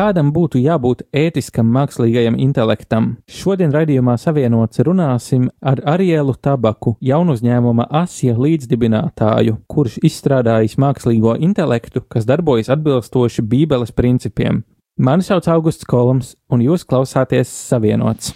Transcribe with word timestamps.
kādam 0.00 0.30
būtu 0.32 0.60
jābūt 0.62 1.04
ētiskam 1.16 1.68
mākslīgajam 1.74 2.38
intelektam. 2.40 3.10
Šodien 3.28 3.72
raidījumā 3.74 4.16
savienots 4.20 4.80
runāsim 4.86 5.48
ar 5.60 5.82
Arielu 5.94 6.34
Tabaku, 6.40 6.94
jaunu 7.04 7.36
uzņēmuma 7.36 7.88
Asija 8.02 8.36
līdzdibinātāju, 8.40 9.58
kurš 9.68 9.98
izstrādājis 10.06 10.78
mākslīgo 10.80 11.36
intelektu, 11.44 12.04
kas 12.08 12.28
darbojas 12.28 12.72
atbilstoši 12.72 13.44
Bībeles 13.44 13.92
principiem. 13.96 14.62
Mani 15.00 15.24
sauc 15.24 15.48
Augusts 15.52 15.88
Kolums, 15.88 16.34
un 16.52 16.64
jūs 16.64 16.86
klausāties 16.88 17.52
Savienots. 17.68 18.34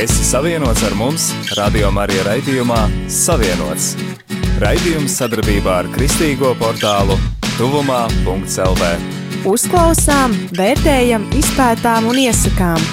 Esi 0.00 0.24
savienots 0.24 0.84
ar 0.86 0.94
mums, 0.98 1.30
Radio 1.58 1.90
Marija 1.94 2.26
raidījumā 2.30 2.84
Savienots. 3.10 3.94
Raidījums 4.60 5.14
sadarbībā 5.16 5.78
ar 5.80 5.86
Kristīgo 5.94 6.50
portālu 6.60 7.14
Tuvumā.CLV. 7.54 8.90
Uzklausām, 9.48 10.34
vērtējam, 10.58 11.24
izpētām 11.40 12.10
un 12.12 12.20
iesakām. 12.20 12.84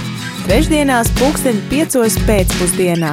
Trešdienās, 0.45 1.11
pulksten 1.19 1.59
piecos 1.67 2.15
pēcpusdienā. 2.29 3.11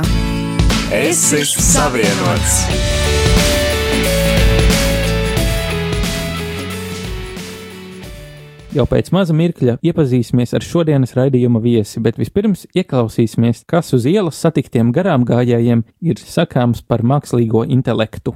Esi 0.94 1.42
savienots! 1.50 3.03
Jau 8.74 8.82
pēc 8.90 9.12
maza 9.14 9.30
mirkļa 9.38 9.76
iepazīsimies 9.86 10.50
ar 10.58 10.64
šodienas 10.66 11.12
raidījuma 11.14 11.60
viesi, 11.62 12.00
bet 12.02 12.16
vispirms 12.18 12.64
ieklausīsimies, 12.74 13.60
kas 13.70 13.94
uz 13.94 14.02
ielas 14.10 14.40
satiktiem 14.42 14.90
garām 14.96 15.22
gājējiem 15.28 15.84
ir 16.02 16.18
sakāms 16.18 16.80
par 16.82 17.04
mākslīgo 17.06 17.62
intelektu. 17.76 18.34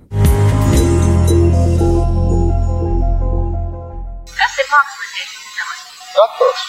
Kas 4.37 4.54
ir 4.62 4.71
mākslīgais 4.77 5.35
intelekts? 5.40 6.07
Dators. 6.21 6.65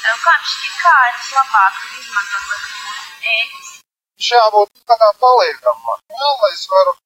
Kā 0.00 0.16
viņš 0.24 0.56
šķiet, 0.56 0.80
kā 0.80 0.96
ir 1.04 1.14
vislabāk 1.20 1.84
izmantot, 2.00 2.48
lai 2.48 2.58
būtu 2.64 3.30
ētisks? 3.36 3.86
Viņš 4.16 4.34
jābūt 4.38 4.84
tā 4.88 5.00
kā 5.04 5.14
palīgam. 5.20 5.86
Jā, 6.16 6.34
lai 6.40 6.54
es 6.56 6.66
varu 6.72 6.96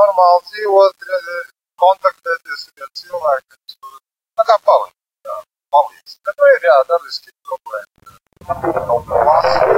normāli 0.00 0.44
dzīvot, 0.48 1.10
eh, 1.20 1.48
kontaktēties 1.84 2.70
ar 2.72 2.94
cilvēkiem. 3.04 3.98
Tā 4.40 4.48
kā 4.48 4.62
palīdz. 4.64 4.96
Palīdz. 5.74 6.16
Bet 6.26 6.40
nu 6.40 6.48
ir 6.54 6.66
jā, 6.68 6.76
dabiski 6.90 7.32
problēma. 7.48 8.16
Kaut 8.46 9.08
kā 9.08 9.22
lasu, 9.26 9.76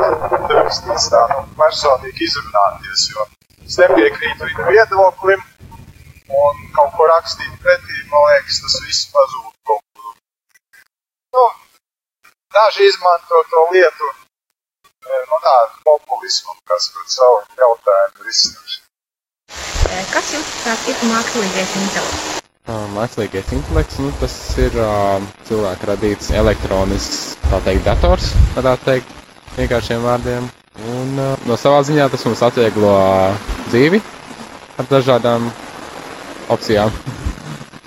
rakstīs 0.52 1.08
tā, 1.12 1.22
nu, 1.32 1.44
personīgi 1.60 2.27
izrunāties, 2.27 3.04
jo 3.14 3.27
es 3.64 3.78
nepiekrītu 3.82 4.48
viņu 4.50 4.66
viedoklim. 4.69 5.44
Un 6.38 6.58
kaut 6.76 6.92
ko 6.96 7.06
rakstīt 7.08 7.54
pretī, 7.64 8.02
man 8.12 8.26
liekas, 8.28 8.60
tas 8.64 8.76
viss 8.84 9.08
pazūd 9.14 9.54
kaut 9.70 9.84
kur. 9.96 10.16
Nu, 11.36 11.44
daži 12.58 12.91
izmanto 12.91 13.41
to 13.52 13.64
lietu, 13.72 14.10
eh, 15.08 15.22
nu 15.30 15.41
tā, 15.46 15.56
populismu, 15.88 16.58
kas 16.69 16.91
par 16.96 17.08
savu 17.16 17.41
jautājumu 17.62 18.28
risināšanu. 18.28 18.84
Kas 20.12 20.34
jūsuprāt 20.36 20.91
ir 20.92 21.08
mākslīgais 21.08 21.78
intelekts? 21.82 22.38
Ā, 22.69 22.74
Mākslīgais 22.92 23.48
intelekts, 23.56 23.97
nu, 24.05 24.11
tas 24.20 24.33
ir 24.61 24.74
uh, 24.77 25.22
cilvēka 25.48 25.86
radīts 25.88 26.27
elektronisks, 26.36 27.20
tā 27.47 27.62
teikt, 27.64 27.86
dators, 27.86 28.27
varētu 28.58 28.84
teikt, 28.91 29.14
vienkāršiem 29.56 30.02
vārdiem. 30.05 30.50
Un 30.92 31.14
uh, 31.16 31.30
no 31.48 31.56
savā 31.56 31.78
ziņā 31.88 32.10
tas 32.12 32.27
mums 32.28 32.42
atvieglo 32.44 32.91
uh, 32.92 33.48
dzīvi 33.70 34.02
ar 34.83 34.91
dažādām 34.92 35.48
opcijām. 36.52 36.92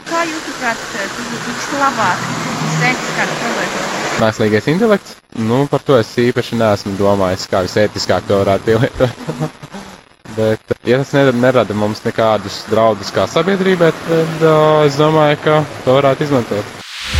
Kā 0.09 0.23
jūsuprāt, 0.31 0.81
tas 0.95 1.13
būtu 1.19 1.43
vislabāk, 1.51 2.25
visētiskāk 2.65 3.37
pielietot? 3.43 3.95
Mākslīgais 4.25 4.71
intelekts, 4.73 5.13
nu, 5.45 5.61
par 5.71 5.85
to 5.85 6.01
es 6.01 6.09
īpaši 6.25 6.57
neesmu 6.57 6.97
domājis, 6.97 7.45
kā 7.53 7.61
visētiskāk 7.69 8.25
to 8.33 8.41
varētu 8.41 8.71
pielietot. 8.71 9.85
Bet, 10.37 10.73
ja 10.87 11.01
tas 11.01 11.11
nerada, 11.35 11.75
mums 11.75 12.03
nekādus 12.05 12.61
draudus 12.71 13.11
kā 13.11 13.25
sabiedrībai, 13.27 13.89
tad 14.05 14.45
uh, 14.45 14.83
es 14.85 14.95
domāju, 14.99 15.39
ka 15.43 15.57
to 15.85 15.97
varētu 15.97 16.27
izmantot. 16.27 16.77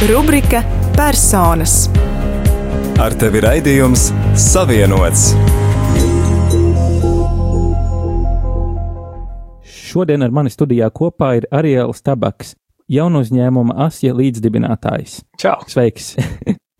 Rubrika 0.07 0.63
Personas. 0.95 1.89
Ar 3.01 3.15
tevi 3.19 3.41
raidījums 3.43 4.11
Savienots. 4.39 5.31
Šodien 9.91 10.23
ar 10.23 10.31
mani 10.31 10.53
studijā 10.53 10.87
kopā 10.95 11.33
ir 11.41 11.49
Ariels 11.51 11.99
Tabaks, 12.05 12.55
jaunu 12.87 13.25
uzņēmuma 13.25 13.75
Asija 13.89 14.15
līdzdibinātājs. 14.15 15.19
Čau! 15.41 15.57
Sveiks! 15.67 16.13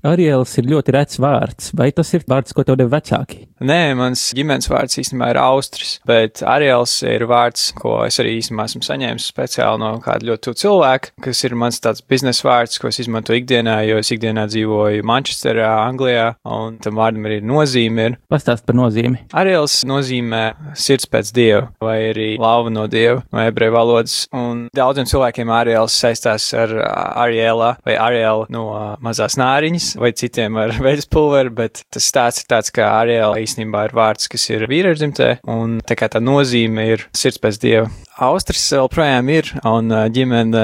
Ariels 0.02 0.56
ir 0.58 0.66
ļoti 0.66 0.94
rets 0.96 1.20
vārds, 1.22 1.70
vai 1.78 1.92
tas 1.94 2.10
ir 2.18 2.24
vārds, 2.30 2.56
ko 2.58 2.64
tev 2.66 2.80
deva 2.80 2.98
vecāki? 2.98 3.44
Nē, 3.62 3.94
mans 3.94 4.24
ģimenes 4.34 4.66
vārds 4.72 4.98
īstenībā 4.98 5.28
ir 5.30 5.38
Austris, 5.38 6.00
bet 6.10 6.42
Ariels 6.42 6.96
ir 7.06 7.28
vārds, 7.30 7.68
ko 7.78 8.00
es 8.08 8.18
arī 8.22 8.34
īstenībā 8.40 8.66
esmu 8.66 8.82
saņēmis 8.88 9.28
speciāli 9.30 9.82
no 9.84 9.92
kāda 10.02 10.26
ļoti 10.32 10.48
tuva 10.48 10.60
cilvēka, 10.64 11.12
kas 11.28 11.44
ir 11.46 11.54
mans 11.62 11.78
tāds 11.84 12.02
biznesa 12.02 12.48
vārds, 12.48 12.80
ko 12.82 12.90
es 12.90 12.98
izmantoju 13.04 13.44
ikdienā, 13.44 13.76
jo 13.86 14.00
es 14.02 14.10
ikdienā 14.16 14.48
dzīvoju 14.50 15.06
Manchesterā, 15.06 15.70
Anglijā, 15.84 16.26
un 16.50 16.80
tam 16.82 16.98
vārdam 16.98 17.30
arī 17.30 17.38
nozīme 17.46 18.08
ir. 18.10 18.18
Pastāst 18.34 18.66
par 18.66 18.80
nozīmi. 18.80 19.28
Ariels 19.38 19.84
nozīmē 19.86 20.42
sirds 20.74 21.06
pēc 21.14 21.30
dieva, 21.38 21.68
vai 21.84 22.00
arī 22.10 22.32
lauva 22.42 22.74
no 22.74 22.88
dieva, 22.90 23.22
no 23.30 23.46
ebreju 23.46 23.78
valodas, 23.78 24.18
un 24.34 24.66
daudziem 24.74 25.06
cilvēkiem 25.14 25.54
Ariels 25.54 26.02
saistās 26.02 26.50
ar 26.58 26.74
Ariela 27.22 27.76
vai 27.86 28.00
Ariela 28.02 28.50
no 28.50 28.66
mazās 29.06 29.38
nāriņas, 29.38 29.91
vai 30.00 30.14
citiem 30.18 30.60
ar 30.62 30.76
veļas 30.86 31.10
pulveri, 31.12 31.54
bet 31.62 31.84
tas 31.94 32.08
stāsts 32.12 32.46
ir 32.46 32.52
tāds, 32.52 32.74
ka 32.76 32.92
Ariela 33.00 33.40
īstenībā 33.42 33.88
ir 33.88 33.98
vārds, 33.98 34.30
kas 34.32 34.48
ir 34.52 34.68
vīrieždzimtē, 34.72 35.42
un 35.52 35.80
tā 35.88 35.98
kā 36.00 36.12
tā 36.12 36.24
nozīme 36.24 36.88
ir 36.94 37.08
sirds 37.18 37.42
pēc 37.42 37.62
dieva. 37.62 37.90
Austris 38.22 38.68
joprojām 38.70 39.30
ir, 39.34 39.48
un 39.66 39.90
ā, 39.96 40.04
ģimene, 40.14 40.62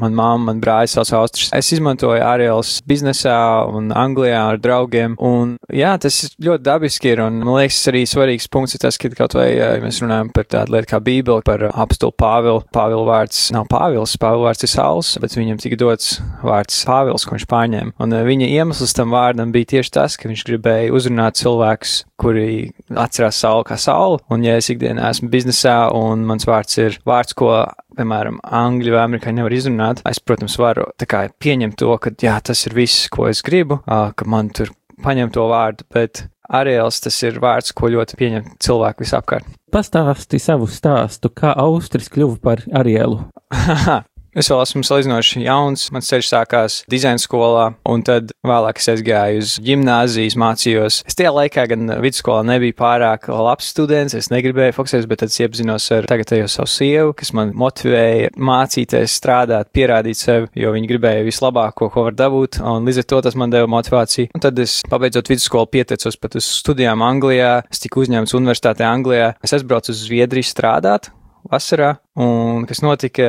man 0.00 0.14
mamma, 0.16 0.46
man 0.46 0.60
brālis 0.62 0.94
sauc 0.96 1.10
Austris. 1.18 1.50
Es 1.52 1.68
izmantoju 1.74 2.22
Arielas 2.24 2.78
biznesā 2.88 3.36
un 3.68 3.90
Anglijā 3.92 4.38
ar 4.52 4.60
draugiem, 4.62 5.16
un 5.20 5.56
jā, 5.68 5.92
tas 6.00 6.22
ļoti 6.40 6.64
dabiski 6.64 7.12
ir, 7.12 7.20
un 7.26 7.42
man 7.42 7.58
liekas 7.58 7.82
arī 7.92 8.04
svarīgs 8.08 8.48
punkts 8.52 8.78
ir 8.78 8.84
tas, 8.86 8.96
ka 8.96 9.10
kaut 9.12 9.36
vai 9.36 9.50
ja 9.50 9.74
mēs 9.82 10.00
runājam 10.00 10.30
par 10.32 10.48
tādu 10.48 10.76
lietu 10.76 10.92
kā 10.94 11.02
Bībeli, 11.04 11.44
par 11.44 11.66
apstulu 11.68 12.14
Pāvilu. 12.16 12.62
Pāvila 12.72 13.04
vārds 13.10 13.42
nav 13.52 13.68
Pāvils, 13.72 14.16
Pāvila 14.22 14.48
vārds 14.48 14.64
ir 14.64 14.72
Sauls, 14.72 15.12
bet 15.20 15.36
viņam 15.36 15.60
tika 15.60 15.80
dots 15.82 16.16
vārds 16.46 16.80
Pāvils, 16.88 17.26
ko 17.28 17.36
viņš 17.36 17.48
pārņēma. 17.50 17.96
Un 18.00 18.16
ā, 18.16 18.22
viņa 18.24 18.50
iemesls 18.56 18.94
tam 18.96 19.14
vārdam 19.14 19.52
bija 19.54 19.70
tieši 19.76 19.92
tas, 19.96 20.16
ka 20.18 20.30
viņš 20.30 20.44
gribēja 20.48 20.92
uzrunāt 20.96 21.38
cilvēkus, 21.40 21.96
kuri 22.20 22.70
atcerās 22.90 23.40
sauli 23.42 23.66
kā 23.68 23.78
sauli, 23.80 24.20
un 24.32 24.46
ja 24.46 24.56
es 24.60 24.70
ikdienā 24.72 25.10
esmu 25.12 25.30
biznesā 25.32 25.76
un 25.96 26.24
mans 26.28 26.48
vārds 26.48 26.80
ir 26.82 26.98
vārds, 27.08 27.36
ko, 27.38 27.52
piemēram, 27.98 28.40
angļu 28.44 28.96
vai 28.96 29.04
amerikāņi 29.04 29.40
nevar 29.40 29.56
izrunāt, 29.56 30.02
es, 30.08 30.22
protams, 30.22 30.58
varu 30.60 30.88
kā 31.06 31.26
pieņemt 31.42 31.78
to, 31.80 31.92
ka 32.02 32.12
jā, 32.22 32.38
tas 32.44 32.66
ir 32.68 32.76
viss, 32.76 33.06
ko 33.12 33.28
es 33.30 33.44
gribu, 33.46 33.80
ka 33.86 34.28
man 34.28 34.50
tur 34.54 34.72
paņem 35.04 35.30
to 35.34 35.44
vārdu, 35.50 35.86
bet 35.92 36.24
Ariels 36.56 37.00
tas 37.02 37.16
ir 37.26 37.40
vārds, 37.42 37.72
ko 37.76 37.90
ļoti 37.92 38.18
pieņem 38.18 38.50
cilvēki 38.62 39.02
visapkārt. 39.02 39.48
Pastāsti 39.74 40.40
savu 40.40 40.68
stāstu, 40.70 41.32
kā 41.34 41.52
Austris 41.58 42.08
kļuva 42.12 42.38
par 42.42 42.62
Arielu. 42.72 43.24
Es 44.36 44.50
vēl 44.52 44.60
esmu 44.60 44.82
salīdzinoši 44.84 45.46
jauns. 45.46 45.86
Mans 45.96 46.10
ceļš 46.10 46.28
sākās 46.28 46.74
dizaina 46.92 47.20
skolā, 47.20 47.70
un 47.88 48.02
tad 48.04 48.34
vēlāk 48.44 48.82
es 48.82 48.90
aizgāju 48.92 49.40
uz 49.40 49.54
gimnāzijas, 49.64 50.36
mācījos. 50.36 50.98
Es 51.08 51.16
tajā 51.16 51.32
laikā 51.32 51.64
gan 51.70 51.88
vidusskolā 52.04 52.42
nebiju 52.44 52.76
pārāk 52.76 53.30
labs 53.32 53.70
students, 53.72 54.12
es 54.18 54.28
negribēju 54.28 54.76
fokusēties, 54.76 55.08
bet 55.08 55.22
tad 55.24 55.32
es 55.32 55.40
iepazinos 55.40 55.88
ar 55.96 56.10
tagadējo 56.12 56.50
savu 56.52 56.68
sievu, 56.68 57.16
kas 57.16 57.32
man 57.36 57.56
motivēja 57.56 58.34
mācīties, 58.36 59.16
strādāt, 59.22 59.72
pierādīt 59.72 60.20
sevi, 60.20 60.52
jo 60.60 60.76
viņi 60.76 60.92
gribēja 60.92 61.24
vislabāko, 61.24 61.88
ko 61.94 62.04
var 62.10 62.20
dabūt, 62.20 62.60
un 62.60 62.84
līdz 62.84 63.02
ar 63.06 63.10
to 63.14 63.24
tas 63.24 63.40
man 63.40 63.56
deva 63.56 63.72
motivāciju. 63.72 64.34
Un 64.36 64.44
tad 64.44 64.60
es, 64.60 64.82
pabeidzot 64.84 65.32
vidusskolu, 65.32 65.72
pieteicos 65.72 66.20
pat 66.20 66.36
uz 66.36 66.52
studijām 66.60 67.00
Anglijā, 67.08 67.62
es 67.72 67.80
tiku 67.80 68.04
uzņemts 68.04 68.36
universitātē 68.36 68.84
Anglijā, 68.84 69.32
es 69.40 69.56
aizbraucu 69.56 69.96
uz 69.96 70.04
Zviedriju 70.04 70.44
strādāt 70.44 71.08
vasarā, 71.48 71.96
un 72.16 72.64
kas 72.68 72.80
notika, 72.84 73.26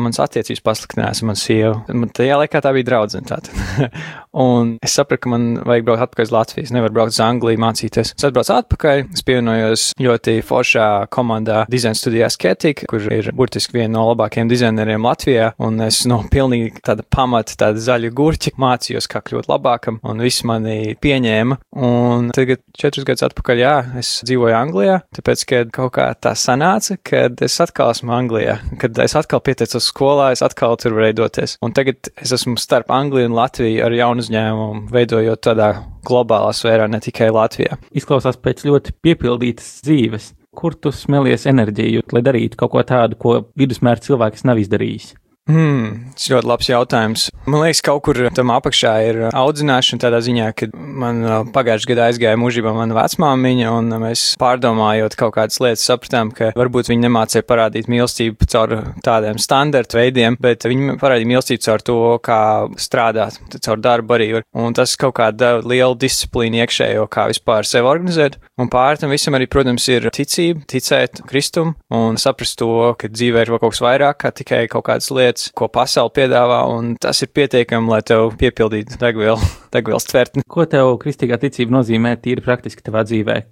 mans 0.00 0.20
attiecības 0.22 0.62
pasliktinājās 0.66 1.22
ar 1.22 1.30
manu 1.30 1.42
sievu. 1.42 1.74
Man 1.90 2.12
tajā 2.14 2.38
laikā 2.42 2.62
tā 2.64 2.72
bija 2.76 2.90
draudzene. 2.92 3.40
Un 4.32 4.76
es 4.84 4.94
sapratu, 4.98 5.24
ka 5.24 5.32
man 5.32 5.46
vajag 5.66 5.86
braukt 5.86 6.04
atpakaļ 6.06 6.28
uz 6.28 6.34
Latviju. 6.34 6.66
Es 6.68 6.74
nevaru 6.74 6.96
braukt 6.96 7.14
uz 7.14 7.20
Angliju 7.24 7.60
mācīties. 7.62 8.14
Es 8.16 8.26
atbraucu 8.28 8.54
atpakaļ, 8.54 9.04
es 9.16 9.24
pievienojos 9.26 9.86
ļoti 10.02 10.38
foršā 10.46 10.88
komandā 11.14 11.64
dizaina 11.72 11.98
studijā 11.98 12.28
Sketika, 12.32 12.88
kur 12.90 13.06
ir 13.14 13.30
burtiski 13.36 13.78
viena 13.78 13.94
no 13.96 14.06
labākajiem 14.10 14.50
dizaineriem 14.50 15.06
Latvijā. 15.08 15.52
Un 15.64 15.80
es 15.84 16.02
no 16.10 16.20
pilnīgi 16.32 16.82
tāda 16.84 17.04
pamata, 17.04 17.56
tāda 17.58 17.82
zaļa 17.82 18.12
gurķa 18.16 18.54
mācījos, 18.60 19.08
kā 19.10 19.22
kļūt 19.24 19.48
labākam, 19.50 20.00
un 20.06 20.22
viss 20.24 20.44
mani 20.48 20.94
pieņēma. 21.00 21.60
Un 21.78 22.30
tagad, 22.36 22.62
četrus 22.78 23.06
gadus 23.08 23.26
atpakaļ, 23.28 23.62
jā, 23.62 23.74
es 24.00 24.12
dzīvoju 24.28 24.56
Anglijā, 24.58 25.00
tāpēc, 25.16 25.44
ka 25.48 25.62
kaut 25.74 25.94
kā 25.96 26.08
tā 26.18 26.34
sanāca, 26.38 26.98
kad 27.06 27.40
es 27.44 27.58
atkal 27.64 27.92
esmu 27.94 28.14
Anglijā, 28.14 28.58
kad 28.82 28.98
es 29.04 29.16
atkal 29.18 29.42
pieteicos 29.44 29.88
skolā, 29.88 30.30
es 30.34 30.44
atkal 30.44 30.76
tur 30.80 30.96
varēju 30.98 31.18
doties. 31.22 31.56
Un 31.64 31.74
tagad 31.76 32.10
es 32.20 32.34
esmu 32.34 32.58
starp 32.60 32.92
Angliju 32.94 33.30
un 33.30 33.36
Latviju 33.38 33.84
ar 33.86 33.94
jaunu 33.96 34.17
uzņēmumu, 34.22 34.88
veidojot 34.94 35.42
tādā 35.44 35.68
globālā 36.08 36.50
sfērā, 36.56 36.88
ne 36.90 37.00
tikai 37.04 37.30
Latvijā. 37.34 37.78
Izklausās 37.96 38.40
pēc 38.40 38.64
ļoti 38.68 38.96
piepildītas 39.04 39.78
dzīves. 39.86 40.32
Kur 40.58 40.74
tu 40.74 40.90
smelies 40.94 41.46
enerģiju, 41.46 42.08
lai 42.14 42.24
darītu 42.24 42.58
kaut 42.58 42.72
ko 42.74 42.82
tādu, 42.86 43.18
ko 43.20 43.38
vidusmēra 43.58 44.02
cilvēks 44.02 44.46
nav 44.48 44.58
izdarījis? 44.62 45.12
Hmm, 45.48 46.10
tas 46.12 46.26
ļoti 46.28 46.48
labs 46.50 46.66
jautājums. 46.68 47.22
Man 47.48 47.62
liekas, 47.62 47.80
kaut 47.86 48.02
kur 48.04 48.18
tam 48.36 48.50
apakšā 48.52 48.90
ir 49.08 49.20
audzināšana 49.32 50.02
tādā 50.02 50.18
ziņā, 50.20 50.48
ka 50.52 50.66
man 50.76 51.22
pagājušajā 51.54 51.88
gadā 51.88 52.08
aizgāja 52.10 52.40
mūžībā 52.40 52.74
mana 52.76 52.96
vecmāmiņa, 52.98 53.70
un 53.72 53.88
mēs 54.02 54.24
pārdomājot 54.40 55.16
kaut 55.16 55.32
kādas 55.38 55.56
lietas 55.64 55.86
sapratām, 55.88 56.34
ka 56.36 56.50
varbūt 56.58 56.90
viņi 56.92 57.06
nemācīja 57.06 57.46
parādīt 57.48 57.88
mīlestību 57.88 58.48
caur 58.52 58.74
tādiem 59.06 59.40
standarta 59.40 60.02
veidiem, 60.02 60.36
bet 60.36 60.68
viņi 60.68 60.98
parādīja 61.00 61.30
mīlestību 61.32 61.64
caur 61.64 61.86
to, 61.88 61.98
kā 62.28 62.40
strādāt, 62.76 63.40
caur 63.56 63.80
darbu 63.80 64.18
arī. 64.18 64.28
Un 64.52 64.76
tas 64.76 64.98
kaut 65.00 65.16
kāda 65.16 65.62
liela 65.64 65.96
disciplīna 65.96 66.66
iekšējo, 66.66 67.08
kā 67.08 67.24
vispār 67.32 67.64
sevi 67.64 67.88
organizēt. 67.88 68.36
Un 68.60 68.68
pār 68.68 69.00
tam 69.00 69.14
visam 69.14 69.38
arī, 69.38 69.48
protams, 69.48 69.88
ir 69.88 70.10
ticība, 70.12 70.66
ticēt 70.68 71.22
kristum 71.30 71.72
un 71.94 72.20
saprast 72.20 72.58
to, 72.60 72.92
ka 73.00 73.08
dzīvē 73.08 73.46
ir 73.46 73.54
vēl 73.54 73.62
kaut 73.62 73.76
kas 73.76 73.84
vairāk, 73.86 74.20
kā 74.20 74.34
tikai 74.34 74.64
kaut 74.68 74.84
kādas 74.90 75.08
lietas 75.14 75.37
lietas, 75.38 75.52
ko 75.54 75.68
pasaule 75.68 76.12
piedāvā, 76.14 76.62
un 76.74 76.96
tas 77.00 77.22
ir 77.22 77.30
pietiekami, 77.32 77.90
lai 77.90 78.02
tev 78.02 78.34
piepildītu 78.38 78.98
degvielu, 78.98 79.38
degvielas 79.74 80.08
tvertni. 80.08 80.42
Ko 80.46 80.66
tev 80.66 80.98
kristīgā 80.98 81.38
ticība 81.38 81.78
nozīmē 81.78 82.18
tīri 82.20 82.42
praktiski 82.42 82.82
tavā 82.82 83.04
dzīvē? 83.04 83.44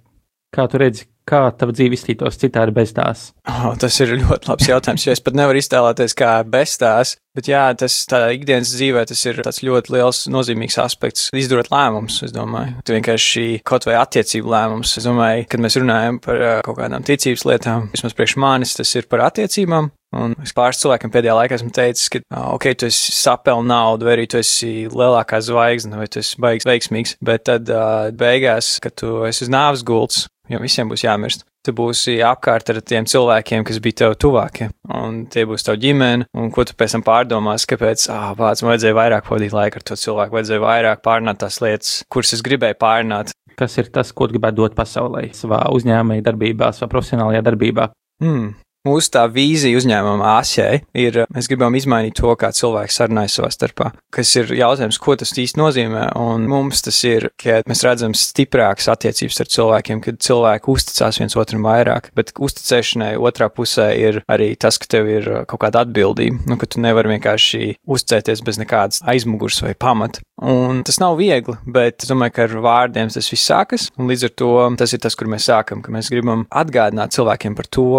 Kā 0.55 0.63
tu 0.71 0.79
redzi, 0.79 1.03
kā 1.27 1.41
tava 1.59 1.73
dzīve 1.75 1.97
izskatītos 1.97 2.39
citādi 2.39 2.71
bez 2.71 2.93
tās? 2.95 3.33
Oh, 3.51 3.73
tas 3.75 3.97
ir 3.99 4.13
ļoti 4.15 4.47
labs 4.47 4.69
jautājums, 4.69 5.03
jo 5.03 5.11
es 5.11 5.19
pat 5.19 5.35
nevaru 5.35 5.59
iztēloties, 5.59 6.15
kā 6.15 6.37
bez 6.47 6.77
tās. 6.79 7.17
Bet 7.35 7.49
jā, 7.51 7.65
tas 7.77 7.97
tādā 8.07 8.31
ikdienas 8.33 8.71
dzīvē 8.71 9.03
tas 9.11 9.25
ir 9.27 9.41
tāds 9.43 9.59
ļoti 9.59 9.91
liels 9.93 10.23
nozīmīgs 10.31 10.79
aspekts. 10.81 11.27
Izdarot 11.35 11.67
lēmumus, 11.69 12.21
es 12.25 12.31
domāju. 12.33 12.79
Tu 12.87 12.95
vienkārši 12.95 13.45
kaut 13.67 13.89
vai 13.89 13.99
attiecību 13.99 14.55
lēmumus. 14.55 14.95
Es 14.97 15.05
domāju, 15.05 15.43
kad 15.51 15.67
mēs 15.67 15.77
runājam 15.83 16.23
par 16.23 16.39
uh, 16.39 16.55
kaut 16.65 16.79
kādām 16.79 17.05
ticības 17.05 17.43
lietām, 17.51 17.91
vismaz 17.91 18.15
priekš 18.15 18.39
manis 18.39 18.79
tas 18.79 18.95
ir 18.95 19.11
par 19.11 19.27
attiecībām. 19.27 19.91
Un 20.15 20.37
es 20.39 20.53
pāris 20.55 20.79
cilvēkiem 20.79 21.11
pēdējā 21.11 21.33
laikā 21.35 21.57
esmu 21.57 21.73
teicis, 21.75 22.07
ka, 22.13 22.21
ok, 22.55 22.69
tu 22.79 22.87
esi 22.87 23.11
sapelnījis 23.11 23.67
naudu, 23.67 24.07
vai 24.07 24.15
arī 24.15 24.27
tu 24.31 24.39
esi 24.39 24.87
lielākā 24.87 25.41
zvaigzne, 25.43 25.99
vai 25.99 26.07
tu 26.07 26.21
esi 26.21 26.39
baigs 26.39 26.67
veiksmīgs, 26.67 27.17
bet 27.27 27.43
tad 27.49 27.67
uh, 27.73 28.07
beigās, 28.15 28.77
kad 28.83 28.95
tu 28.95 29.25
esi 29.27 29.43
uz 29.43 29.51
nāves 29.51 29.83
gults, 29.87 30.25
jo 30.47 30.61
visiem 30.63 30.87
būs 30.91 31.03
jāmirst. 31.03 31.43
Tu 31.67 31.73
būsi 31.75 32.21
apkārt 32.23 32.69
ar 32.71 32.77
tiem 32.79 33.03
cilvēkiem, 33.09 33.65
kas 33.67 33.81
bija 33.83 33.97
tev 34.03 34.13
tuvākie, 34.23 34.69
un 34.95 35.25
tie 35.27 35.43
būs 35.49 35.67
tavi 35.67 35.81
ģimene, 35.83 36.29
un 36.39 36.53
ko 36.55 36.63
tu 36.63 36.77
pēc 36.79 36.95
tam 36.95 37.03
pārdomās, 37.03 37.65
kāpēc, 37.67 38.05
ah, 38.13 38.29
pats 38.39 38.63
man 38.63 38.71
vajadzēja 38.71 38.95
vairāk 38.95 39.27
pavadīt 39.27 39.55
laiku 39.57 39.81
ar 39.81 39.85
to 39.89 39.97
cilvēku, 39.99 40.37
vajadzēja 40.37 40.63
vairāk 40.63 41.03
pārnāt 41.03 41.41
tās 41.43 41.59
lietas, 41.59 41.97
kuras 42.07 42.31
es 42.37 42.45
gribēju 42.47 42.79
pārnāt. 42.79 43.35
Kas 43.59 43.75
ir 43.81 43.89
tas, 43.91 44.13
ko 44.15 44.29
gribētu 44.29 44.61
dot 44.61 44.77
pasaulē, 44.77 45.25
savā 45.35 45.65
uzņēmēja 45.73 46.23
darbībā, 46.29 46.71
savā 46.77 46.91
profesionālajā 46.93 47.43
darbībā? 47.49 47.89
Hmm. 48.23 48.53
Mūsu 48.87 49.09
tā 49.11 49.25
vīzija 49.31 49.77
uzņēmuma 49.79 50.35
ASEI 50.37 50.81
ir, 51.01 51.23
mēs 51.33 51.49
gribam 51.49 51.75
izmainīt 51.75 52.15
to, 52.19 52.29
kā 52.39 52.51
cilvēki 52.55 52.93
sarunājas 52.93 53.37
savā 53.39 53.49
starpā, 53.51 53.89
kas 54.13 54.31
ir 54.39 54.53
jautājums, 54.55 54.99
ko 55.01 55.15
tas 55.19 55.33
īsti 55.33 55.59
nozīmē, 55.59 56.03
un 56.21 56.45
mums 56.47 56.83
tas 56.85 56.99
ir, 57.07 57.29
ka 57.41 57.61
mēs 57.67 57.83
redzam 57.87 58.15
stiprākas 58.17 58.87
attiecības 58.93 59.41
ar 59.43 59.51
cilvēkiem, 59.55 60.03
kad 60.05 60.21
cilvēki 60.23 60.71
uzticās 60.71 61.19
viens 61.19 61.35
otram 61.39 61.65
vairāk, 61.67 62.11
bet 62.17 62.31
uzticēšanai 62.37 63.15
otrā 63.17 63.49
pusē 63.53 63.89
ir 63.97 64.21
arī 64.31 64.53
tas, 64.59 64.79
ka 64.79 64.89
tev 64.93 65.09
ir 65.11 65.27
kaut 65.49 65.65
kāda 65.65 65.83
atbildība, 65.83 66.45
nu, 66.47 66.59
ka 66.61 66.69
tu 66.69 66.83
nevari 66.83 67.15
vienkārši 67.15 67.73
uzticēties 67.83 68.45
bez 68.45 68.61
nekādas 68.61 69.03
aizmugurs 69.09 69.59
vai 69.65 69.73
pamata. 69.75 70.23
Un 70.37 70.83
tas 70.85 70.99
nav 71.01 71.17
viegli, 71.17 71.57
bet 71.65 72.05
es 72.05 72.11
domāju, 72.11 72.35
ka 72.35 72.45
ar 72.45 72.55
vārdiem 72.63 73.09
tas 73.09 73.31
viss 73.33 73.49
sākas, 73.49 73.89
un 73.97 74.07
līdz 74.11 74.29
ar 74.29 74.33
to 74.37 74.53
tas 74.77 74.93
ir 74.93 75.01
tas, 75.03 75.17
kur 75.17 75.27
mēs 75.33 75.49
sākam, 75.49 75.81
ka 75.83 75.91
mēs 75.91 76.11
gribam 76.13 76.45
atgādināt 76.53 77.17
cilvēkiem 77.17 77.57
par 77.57 77.69
to, 77.73 77.89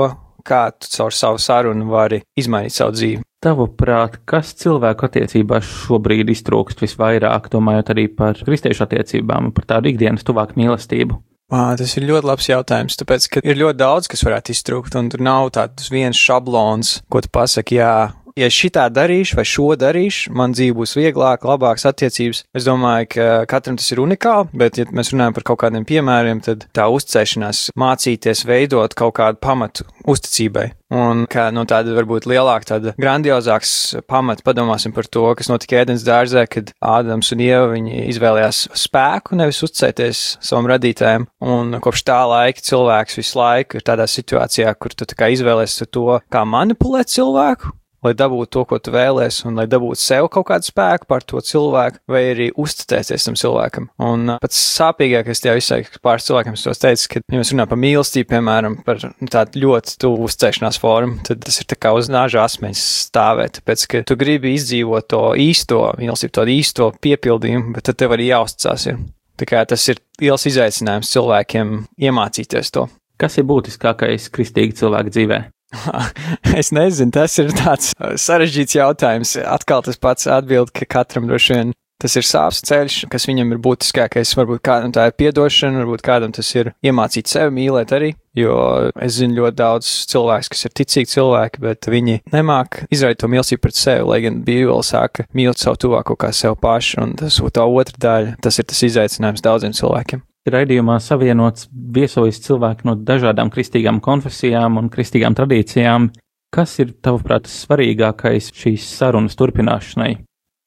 kā 0.46 0.68
tu 0.76 0.90
caur 0.92 1.14
savu 1.14 1.40
sarunu 1.42 1.88
vari 1.90 2.22
izmainīt 2.38 2.74
savu 2.74 2.96
dzīvi. 2.96 3.22
Tavuprāt, 3.44 4.18
kas 4.26 4.50
cilvēku 4.58 5.06
attiecībās 5.06 5.66
šobrīd 5.84 6.30
iztrūkst 6.32 6.82
visvairāk, 6.82 7.46
domājot 7.52 7.92
arī 7.94 8.08
par 8.10 8.40
kristiešu 8.42 8.82
attiecībām 8.88 9.50
un 9.50 9.54
par 9.54 9.68
tādu 9.76 9.92
ikdienas 9.92 10.26
tuvāku 10.26 10.58
mīlestību? 10.58 11.20
Mā, 11.48 11.62
tas 11.80 11.94
ir 11.96 12.04
ļoti 12.04 12.28
labs 12.28 12.48
jautājums, 12.50 12.98
tāpēc, 13.00 13.26
ka 13.32 13.40
ir 13.46 13.56
ļoti 13.56 13.78
daudz, 13.80 14.08
kas 14.12 14.24
varētu 14.26 14.52
iztrūkt, 14.52 14.98
un 15.00 15.06
tur 15.08 15.22
nav 15.24 15.46
tāds 15.56 15.86
viens 15.88 16.18
šablons, 16.18 16.98
ko 17.08 17.22
tu 17.24 17.30
pasaki, 17.32 17.78
jā, 17.78 18.10
ja 18.38 18.48
šitā 18.52 18.86
darīšu 18.92 19.38
vai 19.38 19.44
šo 19.48 19.68
darīšu, 19.78 20.32
man 20.38 20.54
dzīve 20.56 20.78
būs 20.78 20.94
vieglāka, 20.98 21.50
labākas 21.50 21.88
attiecības. 21.90 22.44
Es 22.56 22.66
domāju, 22.68 23.10
ka 23.16 23.28
katram 23.50 23.78
tas 23.80 23.90
ir 23.92 24.02
unikāli, 24.02 24.50
bet, 24.58 24.80
ja 24.80 24.88
mēs 24.94 25.12
runājam 25.14 25.36
par 25.38 25.48
kaut 25.50 25.62
kādiem 25.64 25.86
piemēriem, 25.88 26.42
tad 26.44 26.68
tā 26.76 26.88
uzticēšanās, 26.92 27.68
mācīties 27.78 28.44
veidot 28.48 28.94
kaut 28.98 29.16
kādu 29.18 29.40
pamatu 29.42 29.88
uzticībai. 30.08 30.70
Un 30.94 31.26
kā 31.28 31.50
no 31.52 31.66
tāda 31.68 31.92
varbūt 31.92 32.24
lielāka, 32.30 32.70
tāda 32.70 32.94
grandiozāks 32.96 33.72
pamata 34.08 34.44
padomāsim 34.46 34.94
par 34.96 35.04
to, 35.04 35.26
kas 35.36 35.50
notika 35.50 35.82
ēdienas 35.82 36.06
dārzē, 36.06 36.46
kad 36.48 36.72
Ādams 36.80 37.28
un 37.34 37.42
Ieva 37.44 37.76
izvēlējās 37.76 38.62
spēku, 38.86 39.36
nevis 39.36 39.60
uzticēties 39.66 40.22
savam 40.40 40.70
radītājam. 40.72 41.26
Un 41.44 41.76
kopš 41.84 42.06
tā 42.08 42.22
laika 42.30 42.64
cilvēks 42.64 43.20
visu 43.20 43.36
laiku 43.36 43.76
ir 43.76 43.84
tādā 43.84 44.08
situācijā, 44.08 44.72
kur 44.80 44.96
tu 44.96 45.04
tā 45.08 45.18
kā 45.18 45.28
izvēlēsies 45.34 45.92
to, 45.92 46.22
kā 46.32 46.46
manipulēt 46.48 47.12
cilvēku, 47.12 47.74
lai 48.04 48.14
dabūtu 48.18 48.50
to, 48.54 48.64
ko 48.68 48.78
tu 48.82 48.92
vēlēsies, 48.94 49.44
un 49.48 49.58
lai 49.58 49.66
dabūtu 49.70 50.00
sev 50.00 50.28
kaut 50.32 50.48
kādu 50.50 50.68
spēku 50.68 51.08
par 51.10 51.24
to 51.26 51.40
cilvēku, 51.44 52.00
vai 52.10 52.22
arī 52.32 52.48
uzticēties 52.58 53.28
tam 53.28 53.38
cilvēkam. 53.38 53.88
Un 54.04 54.34
pats 54.42 54.60
sāpīgākais 54.78 55.42
tajā 55.44 55.56
visai 55.58 55.80
pāris 56.04 56.28
cilvēkiem 56.28 56.56
es 56.58 56.64
tos 56.66 56.82
teicu, 56.82 57.10
ka, 57.14 57.24
ja 57.24 57.42
mēs 57.42 57.52
runājam 57.54 57.72
par 57.72 57.82
mīlestību, 57.84 58.30
piemēram, 58.32 58.78
par 58.86 59.02
tādu 59.34 59.64
ļoti 59.64 59.98
tuvu 60.04 60.28
uzticēšanās 60.28 60.80
formu, 60.82 61.18
tad 61.26 61.42
tas 61.46 61.60
ir 61.62 61.78
kā 61.78 61.94
uz 61.96 62.10
nāža 62.12 62.44
asmeņas 62.46 62.86
stāvēt, 63.08 63.58
tāpēc, 63.58 63.86
ka 63.90 64.04
tu 64.08 64.18
gribi 64.20 64.54
izdzīvot 64.56 65.10
to 65.10 65.22
īsto 65.42 65.82
mīlestību, 65.98 66.34
to 66.38 66.48
īsto 66.54 66.90
piepildījumu, 67.02 67.74
bet 67.76 67.90
tad 67.90 68.00
tev 68.02 68.16
arī 68.16 68.30
jāuzticās 68.30 68.88
ir. 68.92 69.02
Tā 69.38 69.46
kā 69.46 69.60
tas 69.70 69.84
ir 69.90 70.00
liels 70.18 70.48
izaicinājums 70.50 71.12
cilvēkiem 71.14 71.76
iemācīties 72.08 72.74
to. 72.74 72.88
Kas 73.18 73.38
ir 73.38 73.46
būtiskākais 73.46 74.28
kristīgi 74.34 74.76
cilvēku 74.78 75.14
dzīvē? 75.14 75.38
es 76.60 76.72
nezinu, 76.72 77.12
tas 77.14 77.34
ir 77.40 77.52
tāds 77.56 77.92
uh, 77.98 78.14
sarežģīts 78.20 78.78
jautājums. 78.78 79.36
Atkal 79.44 79.84
tas 79.86 80.00
pats 80.00 80.30
atbild, 80.30 80.72
ka 80.74 80.88
katram 80.88 81.28
droši 81.28 81.58
vien 81.58 81.76
tas 81.98 82.14
ir 82.14 82.26
sāpes 82.26 82.60
ceļš, 82.62 82.96
kas 83.10 83.26
viņam 83.26 83.54
ir 83.54 83.60
būtiskākais. 83.62 84.36
Varbūt 84.38 84.62
kādam 84.64 84.92
tā 84.94 85.08
ir 85.08 85.16
piedošana, 85.18 85.82
varbūt 85.82 86.04
kādam 86.06 86.34
tas 86.34 86.50
ir 86.54 86.70
iemācīt 86.86 87.30
sevi 87.30 87.54
mīlēt 87.56 87.94
arī. 87.96 88.12
Jo 88.38 88.54
es 89.02 89.16
zinu 89.18 89.40
ļoti 89.40 89.58
daudz 89.58 89.90
cilvēku, 90.12 90.52
kas 90.54 90.68
ir 90.68 90.76
ticīgi 90.78 91.12
cilvēki, 91.16 91.62
bet 91.64 91.90
viņi 91.90 92.20
nemāk 92.30 92.84
izraidīt 92.94 93.24
to 93.24 93.32
mīlestību 93.32 93.64
pret 93.66 93.80
sevi, 93.80 94.06
lai 94.06 94.22
gan 94.28 94.38
Bībele 94.46 94.86
saka, 94.86 95.26
mīliet 95.34 95.58
savu 95.58 95.82
tuvāko 95.88 96.14
kā 96.20 96.30
sev 96.30 96.54
pašu, 96.62 97.02
un 97.02 97.18
tas 97.18 97.42
ir 97.42 97.54
tā 97.58 97.66
otra 97.66 98.04
daļa. 98.06 98.38
Tas 98.46 98.62
ir 98.62 98.70
tas 98.70 98.86
izaicinājums 98.92 99.42
daudziem 99.42 99.74
cilvēkiem 99.74 100.27
raidījumā 100.46 100.98
savienots 101.02 101.68
viesojas 101.72 102.40
cilvēki 102.44 102.88
no 102.88 102.94
dažādām 102.96 103.50
kristīgām 103.54 104.00
konfesijām 104.04 104.78
un 104.80 104.90
kristīgām 104.92 105.36
tradīcijām. 105.38 106.10
Kas 106.54 106.78
ir, 106.80 106.94
tavuprāt, 107.04 107.50
svarīgākais 107.50 108.52
šīs 108.56 108.86
sarunas 108.98 109.36
turpināšanai? 109.36 110.14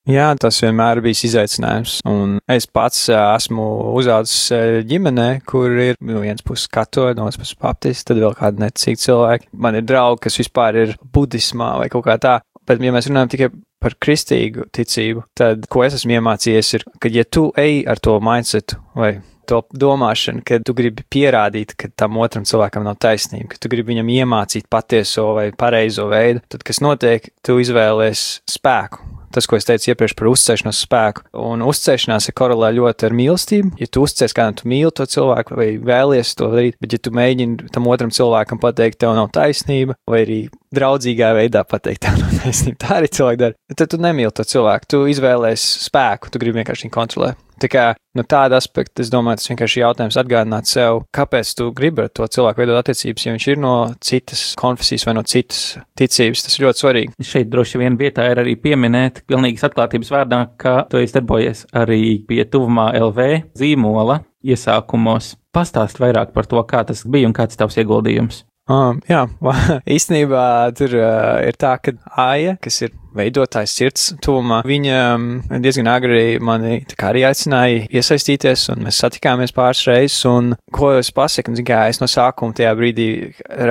Jā, 0.10 0.32
tas 0.42 0.58
vienmēr 0.64 0.98
bijis 1.06 1.28
izaicinājums. 1.28 2.00
Un 2.10 2.40
es 2.50 2.66
pats 2.66 3.04
esmu 3.14 3.66
uzaugusi 4.00 4.82
ģimenē, 4.90 5.28
kur 5.46 5.74
ir 5.78 6.00
no 6.02 6.24
vienas 6.24 6.42
puses 6.46 6.70
katoļi, 6.74 7.20
no 7.20 7.28
otras 7.30 7.38
puses 7.42 7.60
baptisti, 7.62 8.08
tad 8.10 8.22
vēl 8.24 8.34
kādi 8.38 8.64
necīgi 8.64 9.04
cilvēki. 9.04 9.52
Man 9.62 9.78
ir 9.78 9.86
draugi, 9.86 10.24
kas 10.26 10.40
vispār 10.42 10.80
ir 10.86 10.96
budismā 11.14 11.76
vai 11.84 11.90
kaut 11.94 12.08
kā 12.10 12.18
tā. 12.22 12.40
Bet, 12.66 12.82
ja 12.82 12.94
mēs 12.94 13.10
runājam 13.10 13.34
tikai 13.34 13.52
par 13.82 13.98
kristīgu 14.02 14.68
ticību, 14.74 15.26
tad, 15.38 15.66
ko 15.70 15.86
es 15.86 15.98
esmu 15.98 16.18
iemācījies, 16.18 16.74
ir, 16.78 16.86
ka, 17.02 17.10
ja 17.14 17.26
tu 17.26 17.48
ej 17.58 17.84
ar 17.90 18.02
to 18.02 18.18
mindsetu 18.22 18.78
vai 18.98 19.16
to 19.50 19.62
domāšanu, 19.74 20.44
ka 20.48 20.60
tu 20.66 20.76
gribi 20.78 21.06
pierādīt, 21.12 21.76
ka 21.80 21.92
tam 21.96 22.20
otram 22.22 22.46
cilvēkam 22.48 22.86
nav 22.88 23.00
taisnība, 23.02 23.54
ka 23.54 23.62
tu 23.62 23.72
gribi 23.72 23.94
viņam 23.94 24.12
iemācīt 24.18 24.70
patieso 24.72 25.32
vai 25.38 25.50
pareizo 25.56 26.08
veidu, 26.12 26.44
tad 26.52 26.66
kas 26.68 26.82
notiek, 26.84 27.32
tu 27.46 27.60
izvēlēsies 27.64 28.42
spēku. 28.50 29.02
tas, 29.32 29.48
ko 29.48 29.56
es 29.56 29.64
teicu 29.68 29.94
iepriekš 29.94 30.14
par 30.20 30.28
uzticēšanos 30.28 30.80
spēku. 30.86 31.24
Un 31.40 31.64
uzticēšanās 31.64 32.28
ir 32.28 32.36
korelē 32.36 32.72
ļoti 32.76 33.08
ar 33.08 33.14
mīlestību. 33.16 33.78
Ja 33.80 33.88
tu 33.88 34.04
uzticies 34.04 34.36
kādam, 34.36 34.58
tu 34.60 34.68
mīli 34.68 34.92
to 34.92 35.06
cilvēku 35.08 35.56
vai 35.56 35.70
vēlies 35.80 36.34
to 36.36 36.50
darīt, 36.52 36.76
bet 36.84 36.98
ja 36.98 37.00
tu 37.00 37.14
mēģini 37.16 37.70
tam 37.72 37.88
otram 37.92 38.12
cilvēkam 38.12 38.60
pateikt, 38.60 39.00
tev 39.00 39.16
nav 39.16 39.30
taisnība, 39.36 39.96
vai 40.10 40.24
arī 40.26 40.40
draudzīgā 40.76 41.32
veidā 41.38 41.64
pateikt, 41.68 42.04
tev 42.08 42.20
nav 42.20 42.36
taisnība, 42.42 42.82
tā 42.84 42.98
arī 43.00 43.12
cilvēki 43.20 43.42
dara, 43.46 43.58
tad 43.72 43.94
tu 43.94 44.02
nemīli 44.04 44.36
to 44.36 44.48
cilvēku, 44.52 44.92
tu 44.92 45.06
izvēlēsies 45.12 45.88
spēku, 45.88 46.32
tu 46.32 46.44
gribi 46.44 46.62
vienkārši 46.62 46.90
viņu 46.90 46.98
kontrolēt. 47.00 47.40
Tā 47.62 47.70
kā 47.70 47.84
no 48.18 48.24
tāda 48.26 48.58
aspekta, 48.58 49.04
es 49.04 49.12
domāju, 49.14 49.38
tas 49.38 49.52
vienkārši 49.52 49.78
ir 49.78 49.84
jautājums 49.84 50.18
atgādināt 50.18 50.70
sev, 50.70 51.04
kāpēc 51.14 51.52
tu 51.60 51.68
gribi 51.78 52.06
ar 52.06 52.10
to 52.10 52.26
cilvēku 52.26 52.64
veidot 52.64 52.80
attiecības, 52.80 53.26
ja 53.28 53.36
viņš 53.36 53.48
ir 53.52 53.62
no 53.62 53.74
citas 54.02 54.44
konfesijas 54.60 55.06
vai 55.06 55.16
no 55.18 55.24
citas 55.28 55.62
ticības. 56.00 56.46
Tas 56.48 56.58
ir 56.58 56.66
ļoti 56.66 56.84
svarīgi. 56.84 57.28
Šeit 57.32 57.52
droši 57.54 57.84
vien 57.84 58.00
vietā 58.00 58.26
ir 58.32 58.42
arī 58.42 58.58
pieminēt, 58.60 59.24
pilnīgas 59.30 59.68
atklātības 59.70 60.14
vārdā, 60.14 60.44
ka 60.62 60.80
tu 60.90 61.02
esi 61.02 61.20
darbojies 61.20 61.68
arī 61.78 62.02
pie 62.28 62.42
tuvumā 62.50 62.92
LV 62.98 63.30
zīmola 63.62 64.24
iesākumos. 64.42 65.36
Pastāst 65.54 66.02
vairāk 66.02 66.34
par 66.34 66.48
to, 66.50 66.62
kā 66.66 66.82
tas 66.88 67.04
bija 67.06 67.30
un 67.30 67.36
kāds 67.38 67.60
tavs 67.60 67.78
ieguldījums. 67.78 68.46
Um, 68.72 69.02
jā, 69.10 69.26
īstenībā 69.98 70.44
tur 70.78 70.96
uh, 70.98 71.42
ir 71.46 71.58
tā, 71.60 71.76
ka 71.84 71.94
Aija, 72.24 72.56
kas 72.62 72.82
ir 72.86 72.96
veidotājs 73.16 73.76
sirds 73.76 74.08
tuvumā, 74.24 74.62
viņa 74.68 75.00
um, 75.16 75.28
diezgan 75.64 75.90
agri 75.92 76.40
mani 76.44 76.82
arī 77.12 77.24
aicināja 77.28 77.86
iesaistīties, 77.92 78.68
un 78.74 78.86
mēs 78.86 79.02
satikāmies 79.04 79.54
pāris 79.56 79.84
reizes, 79.90 80.20
un 80.30 80.54
ko 80.74 80.94
es 81.00 81.12
pasaku, 81.16 81.56
kā 81.68 81.84
es 81.92 82.02
no 82.02 82.08
sākuma 82.10 82.56
tajā 82.58 82.72
brīdī 82.78 83.08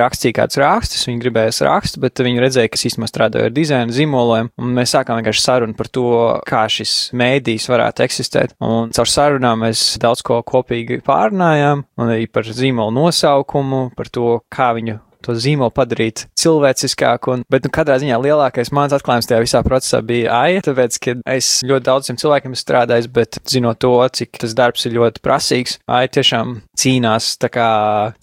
rakstīju 0.01 0.37
kāds 0.37 0.59
rakstus, 0.61 1.07
viņi 1.09 1.23
gribēja 1.25 1.67
rakstu, 1.67 2.01
bet 2.03 2.21
viņi 2.21 2.43
redzēja, 2.43 2.71
ka 2.71 2.79
es 2.79 2.87
īstenībā 2.91 3.09
strādāju 3.09 3.49
ar 3.49 3.55
dizainu 3.55 3.95
zīmoliem, 3.95 4.51
un 4.61 4.73
mēs 4.77 4.95
sākām 4.95 5.19
vienkārši 5.19 5.45
sarunu 5.45 5.77
par 5.77 5.91
to, 5.93 6.07
kā 6.47 6.65
šis 6.71 6.95
mēdījis 7.17 7.69
varētu 7.71 8.05
eksistēt, 8.07 8.57
un 8.63 8.91
caur 8.95 9.09
sarunām 9.09 9.65
mēs 9.65 9.85
daudz 10.01 10.23
ko 10.25 10.41
kopīgi 10.47 11.01
pārunājām, 11.07 11.85
un 12.01 12.11
arī 12.17 12.27
par 12.31 12.47
zīmolu 12.47 12.93
nosaukumu, 12.99 13.87
par 13.97 14.11
to, 14.13 14.35
kā 14.53 14.73
viņu 14.77 14.99
to 15.25 15.35
zīmolu 15.37 15.73
padarīt 15.75 16.25
cilvēciskāku. 16.39 17.35
Un, 17.35 17.45
bet, 17.51 17.65
nu, 17.65 17.73
katrā 17.73 17.97
ziņā 18.01 18.19
lielākais 18.21 18.73
mans 18.75 18.95
atklājums 18.95 19.29
tajā 19.29 19.41
visā 19.43 19.61
procesā 19.65 20.01
bija 20.05 20.35
AIE, 20.41 20.61
tāpēc, 20.67 20.99
ka 21.03 21.15
es 21.35 21.53
ļoti 21.67 21.87
daudziem 21.87 22.19
cilvēkiem 22.21 22.57
strādāju, 22.57 23.11
bet 23.15 23.39
zinot 23.49 23.81
to, 23.81 23.93
cik 24.19 24.41
tas 24.41 24.55
darbs 24.57 24.87
ir 24.87 24.97
ļoti 24.97 25.23
prasīgs, 25.25 25.77
AIE 25.91 26.11
tiešām 26.17 26.57
cīnās 26.81 27.35
tā 27.41 27.51
kā 27.53 27.69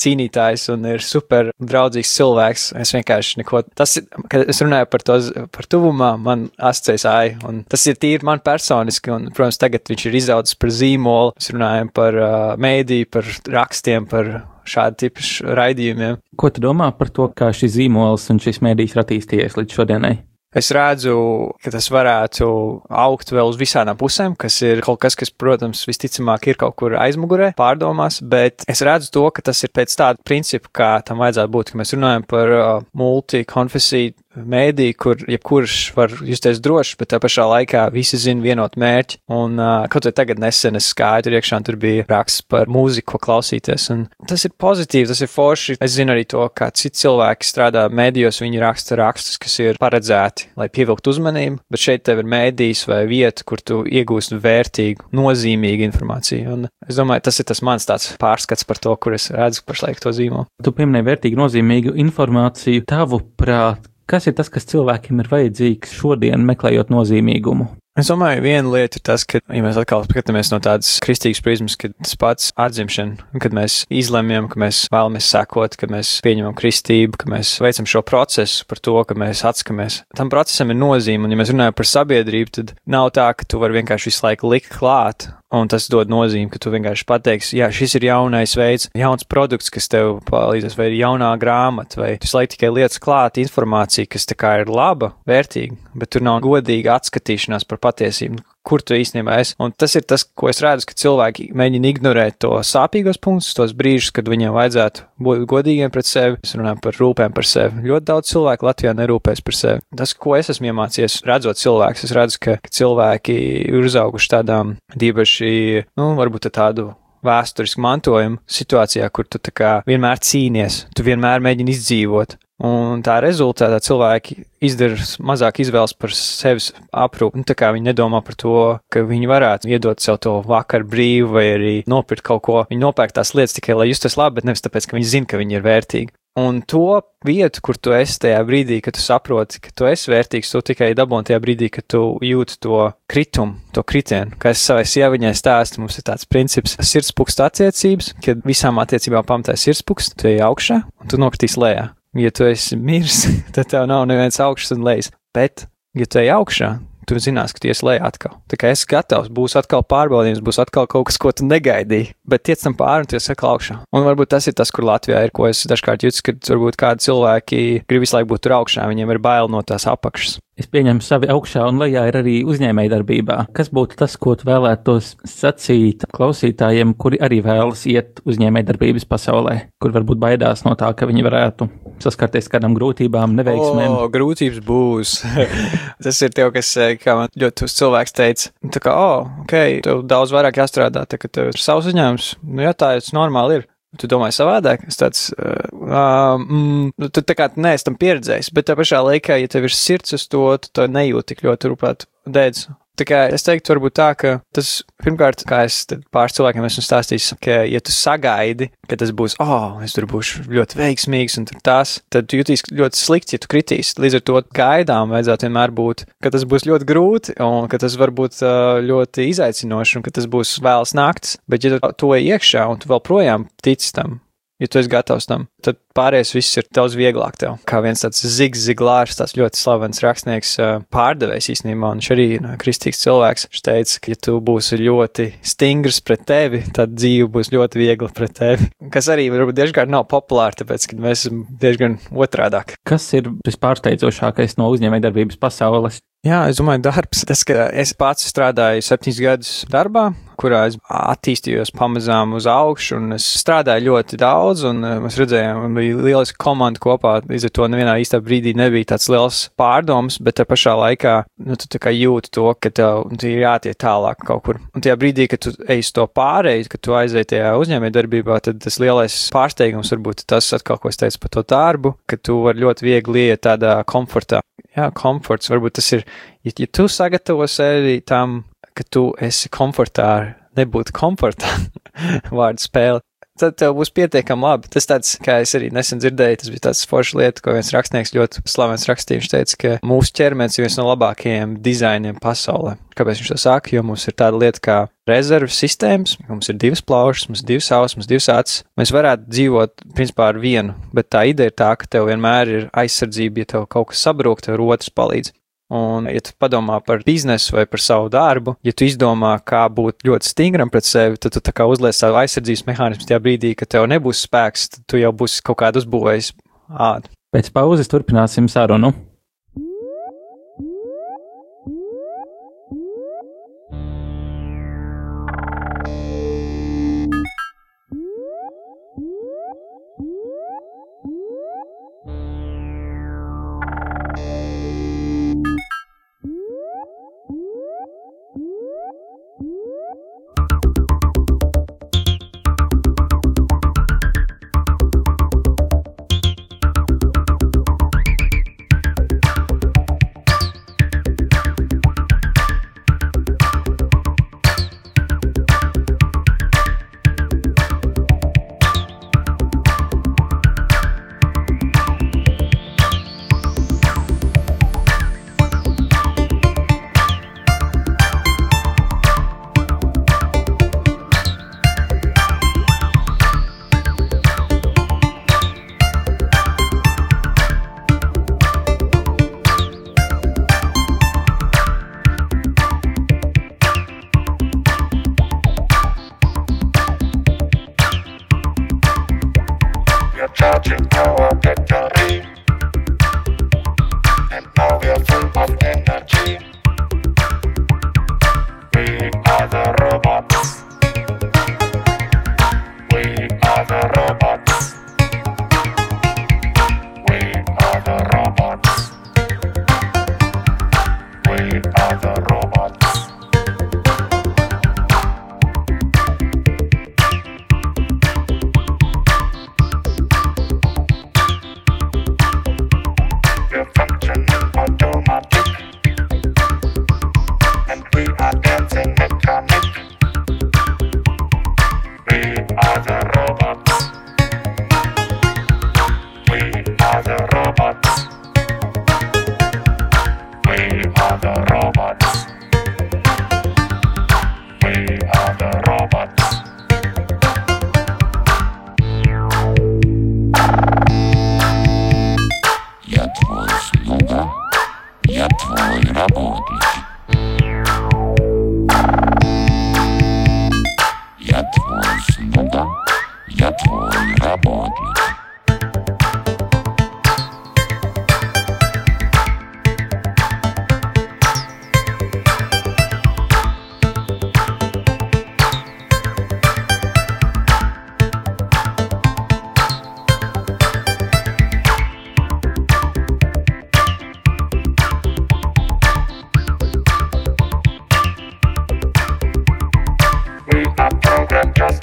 cīnītājs 0.01 0.69
un 0.75 0.87
ir 0.95 1.05
super 1.05 1.53
draudzīgs 1.59 2.15
cilvēks. 2.19 2.69
Es 2.83 2.95
vienkārši 2.97 3.43
neko, 3.43 3.63
tas 3.79 3.97
ir, 4.01 4.09
kad 4.31 4.49
es 4.51 4.63
runāju 4.65 4.91
par 4.93 5.05
to, 5.07 5.19
par 5.55 5.69
tuvumā, 5.71 6.13
man 6.23 6.49
asociēs 6.57 7.07
AIE, 7.09 7.35
un 7.49 7.63
tas 7.71 7.87
ir 7.91 7.99
tīri 8.01 8.27
man 8.27 8.43
personiski, 8.45 9.13
un, 9.15 9.31
protams, 9.35 9.61
tagad 9.61 9.89
viņš 9.91 10.07
ir 10.09 10.21
izaudzis 10.23 10.59
par 10.59 10.75
zīmolu, 10.75 11.35
mēs 11.39 11.53
runājam 11.55 11.93
par 11.95 12.21
uh, 12.21 12.37
mēdīju, 12.61 13.11
par 13.15 13.33
rakstiem, 13.59 14.09
par 14.11 14.33
šādu 14.69 15.03
tipu 15.05 15.27
raidījumiem. 15.59 16.23
Ko 16.39 16.53
tu 16.53 16.65
domā 16.65 16.93
par 16.97 17.13
to, 17.15 17.31
kā 17.35 17.53
šis 17.57 17.77
zīmols 17.79 18.29
un 18.33 18.43
šis 18.43 18.63
mēdījis 18.65 18.97
ir 18.97 19.05
attīstījies 19.05 19.61
līdz 19.61 19.79
šodienai? 19.81 20.17
Es 20.57 20.71
redzu, 20.73 21.13
ka 21.61 21.69
tas 21.69 21.91
varētu 21.93 22.47
augt 22.89 23.35
vēl 23.35 23.51
uz 23.51 23.59
visām 23.61 23.91
pusēm, 24.01 24.33
kas 24.41 24.57
ir 24.65 24.81
kaut 24.85 24.97
kas, 25.03 25.13
kas, 25.19 25.29
protams, 25.29 25.83
visticamāk 25.85 26.49
ir 26.49 26.57
kaut 26.61 26.79
kur 26.81 26.97
aizmugurē, 26.97 27.51
pārdomās, 27.59 28.23
bet 28.25 28.65
es 28.65 28.81
redzu 28.87 29.13
to, 29.13 29.27
ka 29.29 29.45
tas 29.51 29.61
ir 29.67 29.75
pēc 29.77 29.93
tāda 30.01 30.25
principa, 30.25 30.73
kā 30.73 30.91
tam 31.05 31.21
vajadzētu 31.21 31.53
būt, 31.53 31.75
ka 31.75 31.83
mēs 31.83 31.93
runājam 31.99 32.25
par 32.33 32.55
uh, 32.57 32.71
multikonfesiju 32.97 34.17
mēdī, 34.47 34.91
kur 34.99 35.21
jebkurš 35.29 35.77
var 35.97 36.13
justies 36.27 36.61
drošs, 36.65 36.97
bet 37.01 37.13
tā 37.13 37.21
pašā 37.23 37.47
laikā 37.49 37.87
visi 37.95 38.21
zina 38.21 38.45
vienotu 38.45 38.81
mērķi. 38.83 39.21
Un 39.35 39.59
uh, 39.61 39.87
kaut 39.91 40.09
vai 40.09 40.15
tagad 40.17 40.41
nesen 40.43 40.79
es 40.79 40.91
skaitu 40.93 41.33
iekšā, 41.35 41.61
tur 41.67 41.79
bija 41.81 42.07
raksts 42.09 42.45
par 42.49 42.71
mūziku, 42.71 43.15
ko 43.15 43.23
klausīties. 43.29 43.89
Un 43.95 44.07
tas 44.29 44.45
ir 44.47 44.55
pozitīvi, 44.61 45.09
tas 45.11 45.23
ir 45.25 45.33
forši. 45.33 45.79
Es 45.85 45.97
zinu 45.97 46.15
arī 46.15 46.27
to, 46.29 46.45
kā 46.55 46.71
citi 46.77 47.03
cilvēki 47.03 47.49
strādā 47.49 47.87
mēdījos, 47.93 48.43
viņi 48.45 48.63
raksta 48.63 48.99
rakstus, 49.01 49.39
kas 49.43 49.59
ir 49.65 49.81
paredzēti, 49.81 50.51
lai 50.59 50.69
pievilktu 50.73 51.15
uzmanību, 51.15 51.63
bet 51.73 51.83
šeit 51.83 52.05
tev 52.09 52.23
ir 52.23 52.31
mēdījis 52.31 52.85
vai 52.91 53.03
vieta, 53.11 53.47
kur 53.49 53.63
tu 53.65 53.83
iegūsti 53.87 54.39
vērtīgu, 54.45 55.11
nozīmīgu 55.17 55.89
informāciju. 55.89 56.57
Un 56.57 56.69
es 56.89 56.99
domāju, 56.99 57.27
tas 57.29 57.41
ir 57.41 57.49
tas 57.49 57.63
mans 57.67 57.89
tāds 57.89 58.11
pārskats 58.21 58.67
par 58.69 58.81
to, 58.83 58.95
kur 59.01 59.17
es 59.17 59.31
redzu 59.35 59.65
pašlaik 59.69 60.03
to 60.03 60.13
zīmolu. 60.15 60.49
Tu 60.65 60.75
pieminēji 60.75 61.09
vērtīgu, 61.09 61.41
nozīmīgu 61.41 61.95
informāciju. 62.05 62.87
Tavuprāt, 62.89 63.89
Kas 64.09 64.25
ir 64.25 64.33
tas, 64.33 64.49
kas 64.49 64.65
cilvēkiem 64.65 65.19
ir 65.21 65.29
vajadzīgs 65.29 65.91
šodien, 65.99 66.47
meklējot 66.49 66.89
nozīmīgumu? 66.89 67.67
Es 67.99 68.09
domāju, 68.09 68.45
viena 68.45 68.71
lieta 68.71 69.01
ir 69.01 69.03
tas, 69.05 69.25
ka, 69.27 69.41
ja 69.51 69.61
mēs 69.65 69.77
atkal 69.77 70.05
skatāmies 70.07 70.53
no 70.53 70.61
tādas 70.63 70.95
kristīgas 71.03 71.43
prizmas, 71.43 71.75
ka 71.77 71.91
tas 71.91 72.15
pats 72.17 72.53
atzimšana, 72.55 73.27
kad 73.43 73.57
mēs 73.59 73.81
izlemjam, 73.91 74.47
ka 74.49 74.61
mēs 74.63 74.85
vēlamies 74.95 75.29
sekot, 75.35 75.75
ka 75.77 75.91
mēs 75.91 76.13
pieņemam 76.25 76.55
kristību, 76.57 77.19
ka 77.21 77.29
mēs 77.35 77.57
veicam 77.61 77.91
šo 77.91 78.05
procesu 78.07 78.69
par 78.71 78.81
to, 78.81 78.95
ka 79.03 79.19
mēs 79.19 79.43
atskamies. 79.51 79.99
Tam 80.17 80.31
procesam 80.33 80.71
ir 80.73 80.79
nozīme, 80.79 81.27
un 81.27 81.35
ja 81.35 81.41
mēs 81.43 81.53
runājam 81.53 81.77
par 81.77 81.91
sabiedrību, 81.91 82.55
tad 82.61 82.73
nav 82.89 83.11
tā, 83.19 83.27
ka 83.35 83.45
tu 83.51 83.61
vari 83.61 83.81
vienkārši 83.83 84.13
visu 84.13 84.25
laiku 84.29 84.55
likt 84.55 84.73
klāt 84.79 85.29
Un 85.49 85.69
tas 85.73 85.87
dod 85.89 86.11
nozīmi, 86.13 86.51
ka 86.53 86.61
tu 86.61 86.69
vienkārši 86.75 87.07
pateiksi, 87.09 87.57
jā, 87.63 87.71
šis 87.73 87.95
ir 87.97 88.05
jaunais 88.11 88.53
veids, 88.59 88.91
jauns 88.93 89.25
produkts, 89.25 89.73
kas 89.73 89.89
tev 89.89 90.19
palīdzēs, 90.29 90.77
vai 90.77 90.91
jaunā 90.93 91.31
grāmata, 91.41 92.03
vai 92.03 92.11
tu 92.21 92.29
laik 92.37 92.53
tikai 92.53 92.69
lietas 92.77 93.01
klāt 93.01 93.41
informāciju, 93.41 94.11
kas 94.13 94.29
tā 94.29 94.37
kā 94.37 94.59
ir 94.61 94.69
laba, 94.69 95.15
vērtīga, 95.29 95.79
bet 95.97 96.13
tur 96.13 96.27
nav 96.29 96.43
godīga 96.45 96.99
atskatīšanās 96.99 97.65
par 97.65 97.81
patiesību, 97.89 98.45
kur 98.67 98.83
tu 98.85 98.97
īstenībā 98.99 99.39
esi. 99.43 99.55
Un 99.63 99.73
tas 99.73 99.95
ir 99.99 100.05
tas, 100.09 100.25
ko 100.39 100.51
es 100.51 100.61
redzu, 100.65 100.89
ka 100.89 100.97
cilvēki 100.99 101.49
mēģina 101.57 101.93
ignorēt 101.93 102.39
to 102.45 102.53
sāpīgos 102.67 103.21
punktus, 103.23 103.55
tos 103.57 103.75
brīžus, 103.77 104.13
kad 104.17 104.29
viņiem 104.31 104.55
vajadzētu 104.57 105.07
būt 105.25 105.47
godīgiem 105.51 105.93
pret 105.95 106.09
sevi. 106.09 106.39
Es 106.45 106.55
runāju 106.59 106.83
par 106.85 107.01
rūpēm 107.01 107.37
par 107.37 107.49
sevi. 107.49 107.85
Ļoti 107.89 108.09
daudz 108.13 108.33
cilvēku 108.35 108.69
Latvijā 108.69 108.95
nerūpēs 108.99 109.45
par 109.47 109.59
sevi. 109.59 109.85
Tas, 109.99 110.15
ko 110.15 110.37
es 110.39 110.53
esmu 110.53 110.71
iemācījies, 110.73 111.21
redzot 111.29 111.61
cilvēkus, 111.61 112.07
es 112.09 112.17
redzu, 112.17 112.41
ka, 112.45 112.59
ka 112.65 112.75
cilvēki 112.81 113.37
ir 113.69 113.89
uzauguši 113.89 114.33
tādām 114.37 114.77
dīvaši 114.99 115.53
nu, 115.99 116.13
varbūt 116.19 116.51
tādu 116.53 116.91
vēsturisku 117.25 117.83
mantojumu 117.83 118.43
situācijā, 118.49 119.09
kur 119.11 119.27
tu 119.27 119.41
vienmēr 119.89 120.21
cīnies, 120.23 120.85
tu 120.95 121.07
vienmēr 121.07 121.43
mēģini 121.45 121.75
izdzīvot. 121.75 122.39
Un 122.59 123.05
tā 123.07 123.21
rezultātā 123.23 123.79
cilvēki 123.87 124.41
izdara 124.67 124.99
mazāk 125.23 125.61
izvēles 125.63 125.95
par 125.95 126.15
sevis 126.17 126.73
aprūpi. 126.91 127.39
Nu, 127.39 127.47
tā 127.47 127.55
kā 127.59 127.71
viņi 127.75 127.93
nedomā 127.93 128.19
par 128.27 128.35
to, 128.39 128.55
ka 128.91 129.05
viņi 129.07 129.31
varētu 129.31 129.71
iedot 129.71 130.03
sev 130.03 130.19
to 130.25 130.41
vakar 130.47 130.83
brīvu 130.83 131.31
vai 131.37 131.47
arī 131.55 131.75
nopirkt 131.87 132.27
kaut 132.27 132.43
ko. 132.49 132.65
Viņi 132.71 132.83
nopērk 132.83 133.15
tās 133.15 133.31
lietas 133.39 133.55
tikai, 133.55 133.79
lai 133.79 133.93
justos 133.93 134.19
labi, 134.19 134.41
bet 134.41 134.49
nevis 134.51 134.65
tāpēc, 134.67 134.91
ka 134.91 134.99
viņi 134.99 135.13
zina, 135.13 135.31
ka 135.31 135.39
viņi 135.39 135.61
ir 135.61 135.69
vērtīgi. 135.69 136.15
Un 136.39 136.61
to 136.63 137.01
vietu, 137.27 137.63
kur 137.67 137.79
tu 137.83 137.91
esi 137.97 138.19
tajā 138.23 138.39
brīdī, 138.47 138.79
kad 138.85 138.95
tu 138.95 139.03
saproti, 139.03 139.59
ka 139.63 139.73
tu 139.75 139.89
esi 139.91 140.13
vērtīgs, 140.13 140.53
tu 140.55 140.63
tikai 140.71 140.93
dabūni 140.95 141.27
tajā 141.31 141.39
brīdī, 141.43 141.71
kad 141.75 141.87
tu 141.91 142.03
jūti 142.23 142.61
to 142.63 142.85
kritumu, 143.11 143.59
to 143.75 143.83
kritienu. 143.83 144.39
Kā 144.39 144.53
es 144.55 144.63
savai 144.63 144.85
sieviņai 144.87 145.35
stāstu, 145.35 145.83
mums 145.83 145.99
ir 145.99 146.07
tāds 146.07 146.29
princips- 146.31 146.77
sirdspūksta 146.93 147.51
attiecības, 147.51 148.15
kad 148.23 148.47
visām 148.47 148.79
attiecībām 148.79 149.27
pamatā 149.27 149.59
ir 149.59 149.63
sirdspūksts, 149.67 150.15
tu 150.15 150.31
ej 150.31 150.43
augšā 150.47 150.85
un 150.85 151.11
tu 151.11 151.19
nokritīs 151.19 151.59
lejā. 151.59 151.91
Ja 152.17 152.31
tu 152.33 152.47
esi 152.49 152.77
miris, 152.81 153.27
tad 153.55 153.69
tev 153.73 153.89
nav 153.91 154.07
neviens 154.09 154.41
augšs 154.41 154.73
un 154.77 154.87
lejas. 154.87 155.13
Bet, 155.37 155.67
ja 155.99 156.09
tu 156.09 156.23
ej 156.23 156.33
augšā, 156.33 156.71
tu 157.09 157.17
zinās, 157.21 157.55
ka 157.57 157.63
ties 157.65 157.81
lejā 157.85 158.05
atkal. 158.09 158.37
Tā 158.51 158.59
kā 158.61 158.73
esi 158.73 158.89
gatavs, 158.89 159.31
būs 159.33 159.57
atkal 159.59 159.85
pārbaudījums, 159.89 160.43
būs 160.45 160.61
atkal 160.61 160.89
kaut 160.91 161.09
kas, 161.09 161.19
ko 161.21 161.33
tu 161.33 161.47
negaidīji, 161.49 162.13
bet 162.29 162.45
tiec 162.49 162.61
tam 162.61 162.77
pāri 162.79 163.07
un 163.07 163.11
ties 163.13 163.31
atkal 163.33 163.55
augšā. 163.57 163.79
Un 163.97 164.05
varbūt 164.09 164.33
tas 164.35 164.49
ir 164.49 164.57
tas, 164.59 164.73
kur 164.75 164.87
Latvijā 164.89 165.23
ir, 165.25 165.33
ko 165.35 165.49
es 165.49 165.65
dažkārt 165.69 166.05
jūtu, 166.05 166.25
ka 166.27 166.37
varbūt 166.51 166.81
kādi 166.81 167.09
cilvēki 167.09 167.63
grib 167.89 168.05
visu 168.05 168.19
laiku 168.19 168.33
būt 168.35 168.45
tur 168.45 168.59
augšā, 168.61 168.89
viņiem 168.93 169.15
ir 169.15 169.23
bail 169.25 169.53
no 169.53 169.65
tās 169.65 169.89
apakšas. 169.89 170.39
Es 170.59 170.67
pieņemu, 170.67 171.03
savi 171.07 171.29
augšā 171.31 171.63
un 171.71 171.77
lejā 171.79 172.03
ir 172.11 172.17
arī 172.19 172.33
uzņēmējdarbībā. 172.51 173.37
Kas 173.55 173.69
būtu 173.71 173.95
tas, 174.01 174.17
ko 174.19 174.33
tu 174.39 174.49
vēlētos 174.49 175.13
sacīt 175.23 176.03
klausītājiem, 176.15 176.97
kuri 176.99 177.21
arī 177.23 177.39
vēlas 177.47 177.85
iet 177.87 178.19
uzņēmējdarbības 178.27 179.07
pasaulē, 179.07 179.55
kur 179.79 179.95
varbūt 179.95 180.19
baidās 180.25 180.65
no 180.67 180.75
tā, 180.79 180.91
ka 180.99 181.07
viņi 181.07 181.23
varētu 181.29 181.71
saskarties 182.03 182.51
kādām 182.51 182.75
grūtībām, 182.75 183.39
neveiksmēm? 183.39 183.95
O, 184.01 184.11
grūtības 184.11 184.59
būs. 184.67 185.15
tas 186.05 186.23
ir 186.27 186.35
tev, 186.35 186.51
kas, 186.57 186.75
eh, 186.83 186.99
kā 186.99 187.15
man 187.23 187.31
ļoti 187.39 187.71
cilvēks 187.79 188.19
teica, 188.19 188.51
tā 188.75 188.83
kā, 188.83 188.99
o, 188.99 189.09
oh, 189.15 189.33
ok, 189.47 189.57
tev 189.87 190.03
daudz 190.11 190.35
vairāk 190.35 190.59
jāstrādā, 190.59 191.07
tā 191.07 191.23
ka 191.23 191.31
tev 191.31 191.53
ir 191.53 191.63
savs 191.63 191.93
uzņēmums, 191.93 192.35
nu 192.51 192.67
jā, 192.67 192.75
tā 192.75 192.97
tas 192.99 193.15
normāli 193.15 193.63
ir. 193.63 193.69
Tu 193.97 194.09
domā 194.11 194.29
savādāk, 194.35 194.83
es 194.91 194.99
tāds, 195.01 195.31
uh, 195.33 196.37
mm, 196.37 196.91
nu, 197.01 197.09
tu 197.09 197.23
tā 197.25 197.37
kā 197.39 197.47
neesi 197.57 197.87
tam 197.87 197.97
pieredzējis, 197.97 198.51
bet 198.53 198.67
tā 198.69 198.77
pašā 198.77 199.01
laikā, 199.07 199.39
ja 199.41 199.49
tev 199.49 199.65
ir 199.65 199.73
sirds 199.73 200.13
uz 200.19 200.27
to, 200.29 200.43
tu 200.61 200.73
to 200.77 200.85
nejūti 200.93 201.33
tik 201.33 201.47
ļoti 201.47 201.71
rūpēt 201.73 202.05
dēdz. 202.29 202.67
Tā 202.99 203.07
kā 203.07 203.19
es 203.31 203.45
teiktu, 203.47 203.71
varbūt 203.75 203.95
tā, 203.95 204.09
ka 204.19 204.33
tas 204.55 204.81
pirmkārt, 205.05 205.45
kā 205.47 205.61
es 205.69 205.85
pāris 206.15 206.35
cilvēkiem 206.35 206.67
esmu 206.67 206.83
stāstījis, 206.83 207.29
ka, 207.45 207.61
ja 207.71 207.81
tu 207.85 207.95
sagaidi, 207.95 208.71
ka 208.91 208.99
tas 208.99 209.13
būs, 209.15 209.37
oh, 209.43 209.79
es 209.85 209.95
tur 209.95 210.09
būšu 210.11 210.49
ļoti 210.51 210.81
veiksmīgs 210.81 211.39
un 211.39 211.47
tās, 211.67 211.99
tad 212.11 212.27
tu 212.31 212.41
jutīsi 212.41 212.75
ļoti 212.75 212.99
slikti, 212.99 213.37
ja 213.37 213.45
tu 213.45 213.51
kritīsi. 213.53 213.97
Līdz 214.03 214.19
ar 214.19 214.25
to 214.27 214.43
gaidām 214.59 215.15
vajadzētu 215.15 215.47
vienmēr 215.47 215.75
būt, 215.79 216.07
ka 216.25 216.35
tas 216.35 216.47
būs 216.49 216.67
ļoti 216.67 216.89
grūti 216.89 217.39
un 217.45 217.71
ka 217.71 217.81
tas 217.85 217.95
var 218.01 218.15
būt 218.19 218.43
ļoti 218.89 219.29
izaicinoši 219.31 220.01
un 220.01 220.07
ka 220.07 220.15
tas 220.19 220.27
būs 220.31 220.59
vēls 220.65 220.97
naktis. 220.99 221.39
Bet, 221.47 221.63
ja 221.63 221.79
tu 221.79 221.93
to 222.03 222.15
iekšā 222.19 222.67
un 222.67 222.83
tu 222.83 222.91
vēl 222.91 223.05
projām 223.07 223.47
tici 223.63 223.95
tam, 223.95 224.19
ja 224.59 224.67
tu 224.67 224.83
esi 224.83 224.91
gatavs 224.91 225.31
tam, 225.31 225.47
tad 225.63 225.79
pārējais 225.99 226.35
viss 226.37 226.61
ir 226.61 226.69
daudz 226.75 226.97
vieglāk 226.99 227.39
tev. 227.41 227.59
Kā 227.69 227.83
viens 227.85 228.05
tāds 228.05 228.23
Zigs 228.23 228.63
Ziglārs, 228.69 229.19
tāds 229.19 229.35
ļoti 229.39 229.59
slavens 229.59 230.03
rakstnieks, 230.05 230.55
pārdevējs 230.95 231.51
īstenībā, 231.57 231.93
un 231.93 232.03
viņš 232.03 232.11
arī 232.15 232.29
ir 232.37 232.49
kristīgs 232.63 233.03
cilvēks. 233.03 233.49
Viņš 233.51 233.65
teica, 233.69 234.01
ka 234.05 234.15
ja 234.15 234.21
tu 234.29 234.37
būsi 234.45 234.81
ļoti 234.81 235.29
stingrs 235.55 236.01
pret 236.07 236.25
tevi, 236.29 236.63
tad 236.77 236.95
dzīve 236.97 237.31
būs 237.35 237.53
ļoti 237.55 237.83
viegla 237.83 238.11
pret 238.15 238.37
tevi. 238.39 238.71
Kas 238.95 239.11
arī 239.13 239.29
varbūt 239.35 239.59
diezgan 239.59 239.91
nav 239.93 240.07
populāri, 240.11 240.61
tāpēc, 240.63 240.91
ka 240.91 241.01
mēs 241.03 241.27
esam 241.27 241.45
diezgan 241.63 241.99
otrādāk. 242.15 242.77
Kas 242.89 243.09
ir 243.19 243.33
vispārsteidzošākais 243.47 244.59
no 244.61 244.71
uzņēmējdarbības 244.75 245.41
pasaules? 245.43 246.03
Jā, 246.27 246.49
es 246.51 246.59
domāju, 246.59 246.83
darbs. 246.83 247.21
Tas, 247.29 247.45
ka 247.47 247.69
es 247.79 247.93
pats 247.95 248.27
strādāju 248.27 248.83
septiņus 248.83 249.21
gadus 249.23 249.51
darbā, 249.71 250.09
kurā 250.39 250.65
es 250.67 250.75
attīstījos 250.91 251.71
pamazām 251.79 252.35
uz 252.35 252.49
augšu, 252.51 252.97
un 252.99 253.15
es 253.15 253.27
strādāju 253.39 253.93
ļoti 253.93 254.19
daudz, 254.19 254.65
un 254.67 254.83
mēs 255.05 255.19
redzējām, 255.21 255.79
bija 255.89 256.07
lieliska 256.09 256.39
komanda 256.43 256.81
kopā. 256.83 257.19
Līdz 257.29 257.49
ar 257.49 257.55
to 257.57 257.69
nevienā 257.73 257.97
īstā 258.03 258.21
brīdī 258.25 258.55
nebija 258.59 258.93
tāds 258.95 259.09
liels 259.13 259.41
pārdoms, 259.59 260.19
bet 260.25 260.39
te 260.39 260.47
pašā 260.49 260.75
laikā 260.79 261.15
nu, 261.47 261.57
tu 261.59 261.81
jūti 261.95 262.33
to, 262.35 262.47
ka 262.61 262.71
tev 262.71 263.09
ir 263.19 263.43
jātiek 263.45 263.79
tālāk 263.79 264.25
kaut 264.29 264.45
kur. 264.47 264.61
Un 264.75 264.85
tajā 264.85 264.99
brīdī, 265.01 265.29
kad 265.31 265.43
tu 265.45 265.55
ej 265.69 265.83
uz 265.85 265.93
to 265.97 266.07
pārēju, 266.07 266.69
kad 266.73 266.85
tu 266.85 266.97
aizēji 266.99 267.33
tajā 267.35 267.55
uzņēmējdarbībā, 267.63 268.41
tad 268.45 268.61
tas 268.65 268.79
lielais 268.83 269.17
pārsteigums 269.35 269.93
varbūt 269.95 270.27
tas 270.29 270.53
atkal, 270.57 270.81
ko 270.83 270.93
es 270.93 271.01
teicu 271.01 271.25
par 271.25 271.35
to 271.37 271.47
darbu, 271.49 271.97
ka 272.09 272.21
tu 272.21 272.43
vari 272.45 272.65
ļoti 272.65 272.87
viegli 272.87 273.29
iet 273.29 273.47
tādā 273.47 273.79
komfortā 273.89 274.43
jā, 274.77 274.89
komforts. 274.97 275.51
Varbūt 275.53 275.79
tas 275.79 275.93
ir, 275.97 276.05
ja, 276.47 276.53
ja 276.53 276.69
tu 276.71 276.89
sagatavo 276.93 277.47
sevi 277.51 278.01
tam, 278.07 278.43
ka 278.77 278.87
tu 278.91 279.09
esi 279.25 279.51
komfortā, 279.53 280.11
nebūt 280.59 280.93
komfortā 280.97 281.51
vārdu 282.39 282.63
spēle, 282.63 283.03
tad 283.41 283.57
tev 283.61 283.77
būs 283.79 283.93
pietiekami 283.95 284.47
labi. 284.47 284.71
Tas 284.73 284.89
tāds, 284.89 285.15
kā 285.25 285.39
es 285.45 285.55
arī 285.57 285.71
nesen 285.75 286.03
dzirdēju, 286.03 286.41
tas 286.43 286.53
bija 286.53 286.65
tāds 286.69 286.85
foršs 286.89 287.15
lieta, 287.19 287.45
ko 287.45 287.55
viens 287.57 287.73
rakstnieks 287.75 288.15
ļoti 288.17 288.45
slavens 288.49 288.87
rakstīja. 288.91 289.23
Viņš 289.23 289.33
teica, 289.33 289.59
ka 289.63 289.73
mūsu 289.87 290.15
ķermenis 290.19 290.59
ir 290.59 290.67
viens 290.67 290.79
no 290.81 290.89
labākajiem 290.91 291.57
dizainiem 291.65 292.21
pasaulē. 292.23 292.77
Kāpēc 292.99 293.23
viņš 293.23 293.33
to 293.33 293.39
saka? 293.41 293.75
Jo 293.77 293.85
mums 293.87 294.09
ir 294.11 294.17
tāda 294.19 294.41
lieta 294.43 294.63
kā 294.65 294.79
rezerves 295.09 295.59
sistēmas, 295.63 296.17
mums 296.29 296.51
ir 296.51 296.59
divas 296.61 296.83
plaušas, 296.85 297.29
mums 297.31 297.45
ir 297.45 297.51
divas 297.53 297.71
ausis, 297.75 297.97
mums 297.97 298.09
ir 298.09 298.15
divas 298.17 298.31
acis. 298.35 298.63
Mēs 298.79 298.95
varētu 298.95 299.31
dzīvot 299.31 299.89
principā 299.95 300.33
ar 300.33 300.41
vienu, 300.43 300.75
bet 300.95 301.11
tā 301.15 301.25
ideja 301.31 301.53
ir 301.53 301.59
tā, 301.59 301.73
ka 301.79 301.89
tev 301.89 302.11
vienmēr 302.11 302.55
ir 302.55 302.71
aizsardzība, 302.77 303.45
ja 303.45 303.53
tev 303.55 303.69
kaut 303.71 303.93
kas 303.93 304.03
sabrūk, 304.05 304.43
tev 304.45 304.61
otrs 304.67 304.91
palīdz. 304.91 305.33
Un, 305.69 306.07
ja 306.09 306.21
tu 306.25 306.33
padomā 306.41 306.79
par 306.81 307.03
biznesu 307.05 307.53
vai 307.59 307.67
par 307.69 307.83
savu 307.85 308.09
darbu, 308.13 308.55
ja 308.65 308.73
tu 308.73 308.87
izdomā, 308.89 309.35
kā 309.45 309.67
būt 309.69 310.07
ļoti 310.09 310.31
stingram 310.31 310.73
pret 310.73 310.89
sevi, 310.89 311.21
tad 311.21 311.37
tu 311.37 311.43
tā 311.45 311.53
kā 311.53 311.67
uzliec 311.69 311.97
savu 311.97 312.17
aizsardzības 312.23 312.65
mehānismu 312.71 313.05
tajā 313.11 313.21
brīdī, 313.21 313.53
kad 313.59 313.69
tev 313.75 313.85
nebūs 313.93 314.25
spēks, 314.25 314.65
tad 314.73 314.87
tu 314.89 315.03
jau 315.03 315.13
būsi 315.13 315.45
kaut 315.45 315.61
kādu 315.61 315.83
uzbūvējis 315.83 316.33
ādu. 316.73 317.13
Pēc 317.37 317.53
pauzes 317.53 317.93
turpināsim 317.93 318.49
sarunu. 318.49 318.95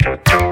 Bye. 0.04 0.45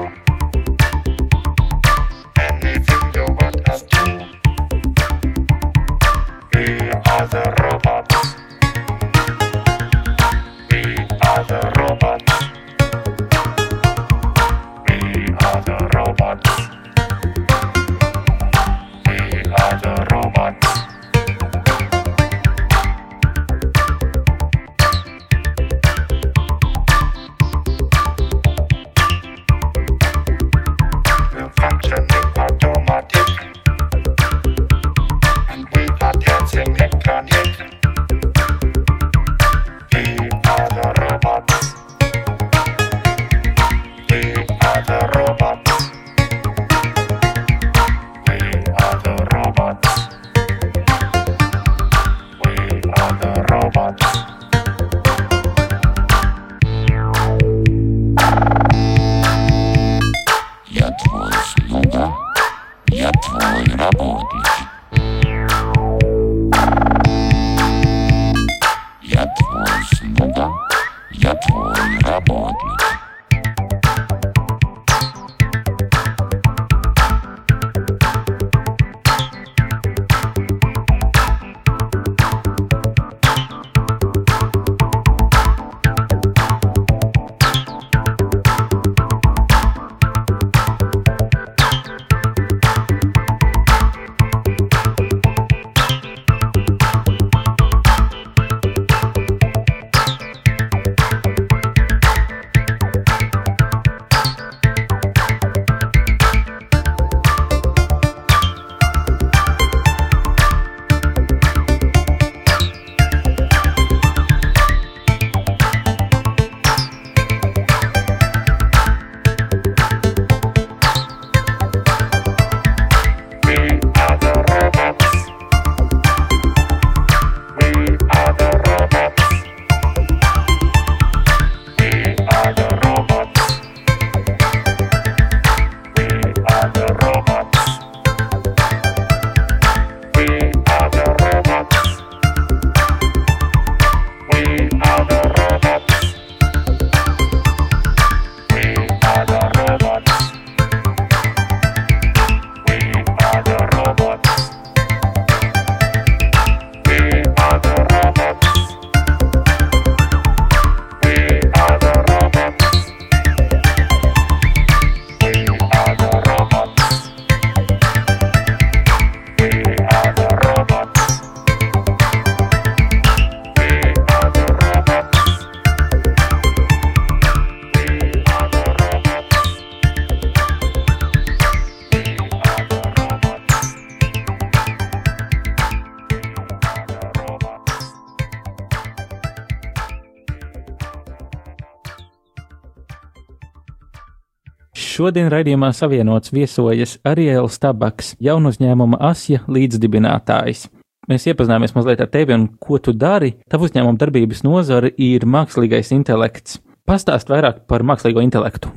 Šodien 194.95 195.25
raidījumā 195.27 195.73
savienots 195.75 196.31
viesojas 196.31 196.93
Ariēls 197.03 197.57
Tabaks, 197.59 198.13
jaunu 198.23 198.53
uzņēmuma 198.53 198.95
Asja 199.03 199.41
līdzdibinātājs. 199.51 200.69
Mēs 201.11 201.25
iepazināmies 201.27 201.73
mazliet 201.75 201.99
ar 202.05 202.07
tevi 202.13 202.31
un 202.31 202.45
ko 202.63 202.79
tu 202.79 202.93
dari. 202.95 203.33
Tavu 203.51 203.67
uzņēmuma 203.67 203.99
darbības 203.99 204.45
nozare 204.45 204.93
ir 204.95 205.25
mākslīgais 205.27 205.91
intelekts. 205.97 206.61
Pastāst 206.87 207.27
vairāk 207.33 207.65
par 207.67 207.83
mākslīgo 207.83 208.23
intelektu. 208.23 208.71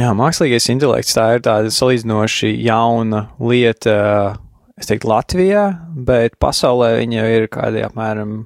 Jā, 0.00 0.10
mākslīgais 0.18 0.66
intelekts 0.74 1.14
tā 1.14 1.28
ir 1.36 1.46
tāda 1.46 1.70
salīdzinoši 1.76 2.50
jauna 2.66 3.28
lieta, 3.38 3.94
es 4.74 4.90
teiktu, 4.90 5.12
Latvijā, 5.12 5.68
bet 5.94 6.34
pasaulē 6.42 6.96
viņa 6.98 7.30
ir 7.36 7.46
kādi 7.52 7.86
apmēram 7.86 8.40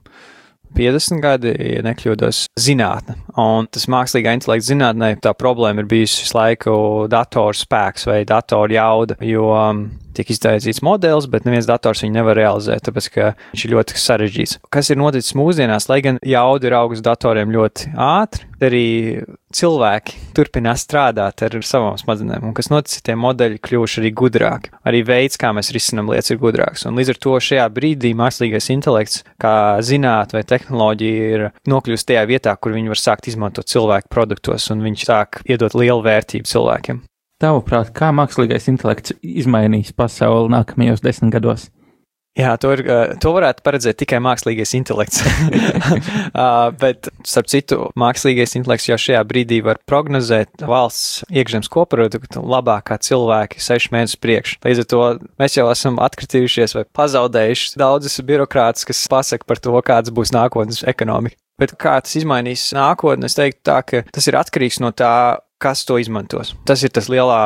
50 0.75 1.23
gadi, 1.25 1.55
ja 1.75 1.83
nekļūdos, 1.87 2.45
zinātne. 2.61 3.17
Un 3.41 3.69
tas 3.73 3.89
mākslīgā 3.91 4.35
intelekta 4.37 4.71
zinātnē 4.73 5.15
tā 5.25 5.35
problēma 5.39 5.85
ir 5.85 5.91
bijusi 5.91 6.25
visu 6.25 6.39
laiku 6.39 6.77
datoru 7.11 7.57
spēks 7.59 8.09
vai 8.11 8.23
datoru 8.29 8.77
jauda, 8.77 9.19
jo 9.25 9.51
um, 9.55 9.87
tiek 10.17 10.33
iztaisīts 10.35 10.83
modelis, 10.85 11.29
bet 11.31 11.47
neviens 11.49 11.69
dators 11.69 12.05
viņu 12.05 12.17
nevar 12.17 12.39
realizēt, 12.39 12.87
tāpēc 12.89 13.11
ka 13.15 13.31
viņš 13.53 13.67
ir 13.67 13.75
ļoti 13.77 14.01
sarežģīts. 14.01 14.59
Kas 14.75 14.91
ir 14.91 15.01
noticis 15.01 15.37
mūsdienās, 15.39 15.89
lai 15.91 16.01
gan 16.05 16.21
jauda 16.25 16.71
ir 16.71 16.79
augus 16.79 17.05
datoriem 17.05 17.53
ļoti 17.55 17.95
ātri, 17.95 18.49
arī 18.65 18.87
cilvēki 19.55 20.19
turpinās 20.37 20.85
strādāt 20.87 21.45
ar 21.47 21.57
savām 21.67 21.99
smadzenēm, 22.01 22.47
un 22.49 22.57
kas 22.57 22.71
noticis, 22.73 23.03
tie 23.05 23.17
modeļi 23.19 23.61
kļuvuši 23.65 24.01
arī 24.03 24.13
gudrāki. 24.17 24.73
Arī 24.89 25.05
veids, 25.07 25.39
kā 25.41 25.53
mēs 25.57 25.73
risinām 25.75 26.11
lietas, 26.11 26.33
ir 26.33 26.41
gudrāks. 26.43 26.87
Un 26.89 26.99
līdz 26.99 27.15
ar 27.15 27.21
to 27.27 27.39
šajā 27.49 27.69
brīdī 27.75 28.15
mākslīgais 28.19 28.71
intelekts, 28.75 29.23
kā 29.43 29.55
zinātnē 29.85 30.41
vai 30.41 30.45
tehnoloģija, 30.51 31.31
ir 31.37 31.49
nokļuvusi 31.71 32.11
tajā 32.11 32.27
vietā, 32.31 32.57
kur 32.59 32.75
viņi 32.75 32.93
var 32.93 33.01
sākt 33.01 33.31
izmantot 33.31 33.71
cilvēku 33.71 34.11
produktos, 34.13 34.71
un 34.75 34.85
viņš 34.87 35.09
sāk 35.11 35.43
iedot 35.47 35.77
lielu 35.79 36.03
vērtību 36.05 36.51
cilvēkiem. 36.51 37.05
Tavuprāt, 37.43 37.91
kā 37.97 38.13
mākslīgais 38.15 38.69
intelekts 38.71 39.15
izmainīs 39.21 39.95
pasauli 39.97 40.53
nākamajos 40.55 41.03
desmit 41.03 41.35
gados? 41.35 41.71
Jā, 42.35 42.57
to, 42.59 42.73
ir, 42.75 42.81
to 43.23 43.31
varētu 43.31 43.63
paredzēt 43.63 44.01
tikai 44.01 44.19
mākslīgais 44.23 44.73
intelekts. 44.75 45.21
Bet, 46.83 47.07
starp 47.23 47.51
citu, 47.51 47.79
mākslīgais 47.99 48.57
intelekts 48.59 48.89
jau 48.89 48.99
šajā 48.99 49.21
brīdī 49.31 49.61
var 49.63 49.79
prognozēt 49.87 50.65
valsts 50.67 51.23
iekšzemes 51.31 51.71
koproduktu 51.71 52.43
labāk 52.43 52.89
kā 52.91 52.99
cilvēki 53.07 53.63
sešu 53.63 53.95
mēnešu 53.95 54.19
priekš. 54.19 54.57
Līdz 54.67 54.83
ar 54.83 54.91
to 54.91 55.05
mēs 55.39 55.55
jau 55.61 55.69
esam 55.71 56.03
atkritījušies 56.03 56.75
vai 56.75 56.85
pazaudējuši 56.99 57.79
daudzas 57.79 58.19
birokrātas, 58.27 58.87
kas 58.91 59.07
pasaka 59.11 59.47
par 59.47 59.63
to, 59.63 59.79
kāds 59.87 60.11
būs 60.15 60.35
nākotnes 60.35 60.83
ekonomika. 60.91 61.39
Bet 61.63 61.77
kā 61.79 62.01
tas 62.03 62.17
izmainīs 62.19 62.73
nākotni, 62.75 63.31
es 63.31 63.39
teiktu 63.39 63.63
tā, 63.71 63.79
ka 63.87 64.03
tas 64.11 64.27
ir 64.27 64.35
atkarīgs 64.41 64.81
no 64.83 64.91
tā, 64.91 65.39
kas 65.65 65.87
to 65.89 65.97
izmantos. 66.03 66.53
Tas 66.69 66.85
ir 66.85 66.93
tas 66.95 67.09
lielā 67.13 67.41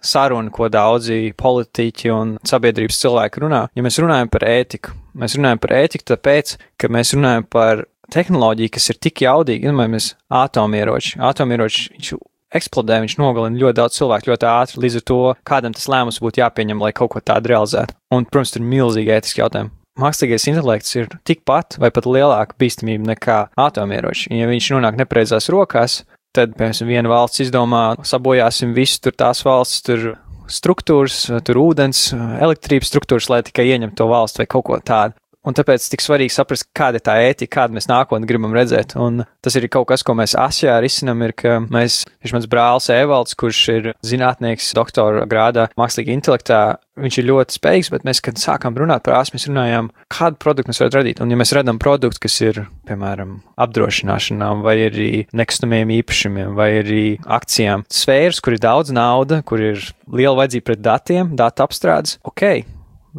saruna, 0.00 0.48
ko 0.52 0.68
daudzi 0.72 1.34
politiķi 1.36 2.12
un 2.14 2.34
sabiedrības 2.46 3.00
cilvēki 3.02 3.44
runā. 3.44 3.66
Ja 3.76 3.84
mēs 3.84 4.00
runājam 4.00 4.32
par 4.32 4.46
ētiku, 4.48 4.96
mēs 5.20 5.36
runājam 5.36 5.60
par 5.62 5.76
ētiku 5.76 6.08
tāpēc, 6.14 6.56
ka 6.80 6.90
mēs 6.92 7.12
runājam 7.16 7.46
par 7.52 7.84
tehnoloģiju, 8.10 8.72
kas 8.74 8.90
ir 8.90 8.98
tik 9.04 9.22
jaudīga, 9.26 9.68
iedomājamies 9.68 10.14
atomieroči. 10.40 11.18
Atomieroči 11.22 11.90
viņš 11.94 12.12
eksplodē, 12.58 13.00
viņš 13.04 13.18
nogalina 13.20 13.60
ļoti 13.60 13.78
daudz 13.78 13.98
cilvēku 14.00 14.32
ļoti 14.32 14.48
ātri, 14.50 14.80
līdz 14.84 14.96
ar 14.98 15.04
to 15.06 15.18
kādam 15.46 15.76
tas 15.76 15.86
lēmums 15.90 16.18
būtu 16.22 16.42
jāpieņem, 16.42 16.80
lai 16.82 16.90
kaut 16.96 17.12
ko 17.14 17.22
tādu 17.22 17.52
realizētu. 17.52 17.94
Un, 18.14 18.26
protams, 18.26 18.54
tur 18.56 18.64
ir 18.64 18.72
milzīgi 18.72 19.14
ētiski 19.14 19.44
jautājumi. 19.44 19.76
mākslīgais 20.00 20.48
intelekts 20.48 20.96
ir 20.96 21.10
tikpat 21.28 21.76
vai 21.78 21.90
pat 21.94 22.06
lielāka 22.08 22.56
bīstamība 22.58 23.12
nekā 23.12 23.38
atomieroči. 23.60 24.30
Ja 24.34 24.48
viņš 24.50 24.72
nonāk 24.74 24.98
nepreizās 24.98 25.50
rokās, 25.52 26.00
tad, 26.36 26.56
piemēram, 26.58 26.90
viena 26.90 27.12
valsts 27.12 27.44
izdomā, 27.46 27.84
sabojāsim 28.06 28.74
visu 28.76 29.00
tur 29.04 29.16
tās 29.18 29.42
valsts, 29.46 29.82
tur 29.86 30.12
struktūras, 30.50 31.22
tur 31.46 31.60
ūdens, 31.62 32.10
elektrības 32.42 32.90
struktūras, 32.90 33.30
lai 33.32 33.42
tikai 33.46 33.68
ieņemtu 33.70 33.98
to 34.00 34.08
valstu 34.10 34.42
vai 34.42 34.48
kaut 34.50 34.66
ko 34.66 34.80
tādu. 34.82 35.16
Un 35.40 35.56
tāpēc 35.56 35.86
tik 35.88 36.02
svarīgi 36.04 36.34
saprast, 36.34 36.66
kāda 36.76 36.98
ir 37.00 37.04
tā 37.06 37.14
ētika, 37.24 37.62
kādu 37.62 37.78
mēs 37.78 37.88
nākotnē 37.88 38.28
gribam 38.28 38.52
redzēt. 38.52 38.92
Un 39.00 39.22
tas 39.40 39.54
ir 39.56 39.64
kaut 39.72 39.86
kas, 39.88 40.02
ko 40.04 40.12
mēs 40.18 40.34
Asijā 40.36 40.74
risinām, 40.84 41.22
ir, 41.24 41.32
ka 41.32 41.54
mēs, 41.64 42.02
viņš 42.20 42.34
mans 42.36 42.48
brālis 42.50 42.90
Evalds, 42.92 43.36
kurš 43.40 43.60
ir 43.72 43.88
zinātnieks, 44.04 44.74
doktora 44.76 45.24
grādā, 45.30 45.70
mākslīgi 45.80 46.12
intelektā, 46.12 46.58
viņš 47.00 47.18
ir 47.22 47.28
ļoti 47.30 47.56
spējīgs, 47.56 47.88
bet 47.94 48.04
mēs, 48.04 48.20
kad 48.26 48.40
sākām 48.40 48.76
runāt 48.76 49.06
par 49.06 49.16
āsu, 49.16 49.32
mēs 49.32 49.48
runājām, 49.48 49.88
kādu 50.12 50.36
produktu 50.44 50.74
mēs 50.74 50.82
varētu 50.82 51.00
radīt. 51.00 51.22
Un, 51.24 51.32
ja 51.32 51.38
mēs 51.40 51.54
redzam 51.56 51.80
produktu, 51.80 52.20
kas 52.26 52.36
ir, 52.44 52.60
piemēram, 52.90 53.38
apdrošināšanām, 53.64 54.60
vai 54.66 54.76
arī 54.90 55.08
nekustamiem 55.40 55.94
īpašumiem, 56.02 56.52
vai 56.58 56.68
arī 56.82 57.06
akcijām, 57.24 57.86
sfēras, 57.88 58.42
kur 58.44 58.58
ir 58.58 58.60
daudz 58.66 58.92
nauda, 58.92 59.40
kur 59.48 59.64
ir 59.70 59.88
liela 60.04 60.36
vajadzība 60.42 60.68
pret 60.68 60.84
datiem, 60.84 61.32
datu 61.40 61.64
apstrādes, 61.64 62.18
ok, 62.28 62.44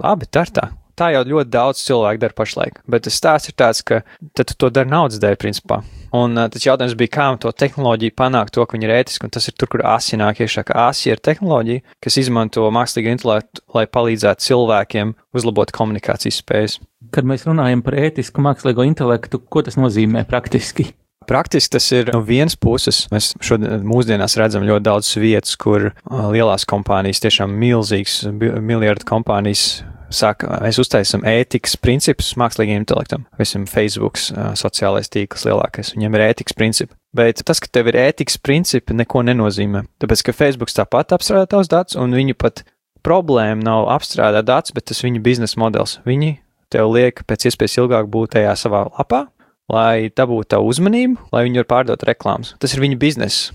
labi, 0.05 0.29
tā 0.29 0.45
ir 0.45 0.53
tā 0.59 0.69
tā 1.01 1.09
jau 1.15 1.23
ļoti 1.33 1.51
daudz 1.51 1.81
cilvēku 1.87 2.21
dara 2.21 2.37
pašlaik. 2.37 2.79
Bet 2.89 3.07
tas 3.07 3.17
stāsts 3.17 3.51
ir 3.51 3.57
tāds, 3.57 3.81
ka 3.85 4.03
tu 4.37 4.45
to 4.53 4.69
dari 4.73 4.91
naudas 4.91 5.21
dēļ, 5.21 5.37
principā. 5.41 5.81
Un 6.15 6.35
uh, 6.35 6.49
tas 6.51 6.65
jautājums 6.65 6.95
bija, 6.99 7.13
kā 7.15 7.27
to 7.41 7.51
tehnoloģiju 7.55 8.15
panākt, 8.19 8.53
to, 8.55 8.65
ka 8.67 8.75
viņi 8.75 8.87
ir 8.89 8.95
ētiski, 8.99 9.27
un 9.27 9.33
tas 9.33 9.47
ir 9.47 9.55
tur, 9.55 9.71
kur 9.71 9.85
ASI 9.87 10.19
nāk 10.19 10.43
iekšā, 10.43 10.65
ka 10.67 10.87
ASI 10.89 11.13
ir 11.13 11.23
tehnoloģija, 11.23 11.85
kas 12.03 12.19
izmanto 12.19 12.67
mākslīgo 12.75 13.13
intelektu, 13.15 13.63
lai 13.75 13.85
palīdzētu 13.87 14.47
cilvēkiem 14.49 15.13
uzlabot 15.37 15.71
komunikācijas 15.75 16.41
spējas. 16.43 16.79
Kad 17.15 17.27
mēs 17.27 17.47
runājam 17.47 17.83
par 17.85 17.97
ētisku 17.99 18.43
mākslīgo 18.43 18.83
intelektu, 18.87 19.39
ko 19.39 19.63
tas 19.65 19.79
nozīmē 19.79 20.25
praktiski? 20.27 20.91
Praktiski 21.29 21.75
tas 21.77 21.85
ir 21.93 22.09
no 22.11 22.19
vienas 22.25 22.57
puses. 22.59 23.05
Mēs 23.13 23.31
šodien 23.45 23.85
mūsdienās 23.87 24.35
redzam 24.41 24.65
ļoti 24.67 24.83
daudz 24.87 25.11
vietas, 25.21 25.53
kur 25.59 25.91
lielās 26.09 26.65
kompānijas, 26.67 27.21
tiešām 27.23 27.53
milzīgas 27.61 28.23
miljardu 28.33 29.07
kompānijas 29.07 29.83
saka, 30.15 30.59
mēs 30.63 30.79
uztaisām 30.81 31.23
ētikas 31.27 31.77
principus 31.81 32.33
mākslīgiem 32.39 32.81
intelektam. 32.81 33.25
Visam 33.39 33.65
Facebook, 33.69 34.19
sociālais 34.59 35.11
tīkls 35.11 35.47
lielākais, 35.47 35.93
viņiem 35.95 36.17
ir 36.17 36.25
ētikas 36.29 36.57
principi. 36.57 36.95
Bet 37.15 37.41
tas, 37.47 37.59
ka 37.59 37.71
tev 37.71 37.89
ir 37.91 37.99
ētikas 37.99 38.37
principi, 38.39 38.95
neko 38.95 39.23
nenozīmē. 39.27 39.83
Tāpēc, 40.03 40.23
ka 40.27 40.35
Facebook 40.35 40.71
tāpat 40.71 41.15
apstrādā 41.17 41.49
tavus 41.51 41.71
datus, 41.71 41.97
un 41.99 42.15
viņu 42.15 42.37
pat 42.39 42.63
problēma 43.03 43.63
nav 43.65 43.89
apstrādāt 43.95 44.47
datus, 44.47 44.75
bet 44.77 44.87
tas 44.91 45.01
viņu 45.03 45.23
biznesa 45.25 45.59
modelis. 45.59 45.97
Viņi 46.07 46.35
tev 46.71 46.93
liek 46.93 47.23
pēc 47.27 47.49
iespējas 47.49 47.79
ilgāk 47.81 48.07
būt 48.11 48.37
tajā 48.37 48.53
savā 48.59 48.85
lapā, 48.93 49.25
lai 49.71 50.11
dabūtu 50.13 50.53
tavu 50.53 50.71
uzmanību, 50.71 51.31
lai 51.33 51.45
viņi 51.47 51.63
var 51.63 51.69
pārdot 51.73 52.05
reklāmas. 52.07 52.55
Tas 52.61 52.75
ir 52.75 52.83
viņu 52.83 52.99
bizness. 53.01 53.51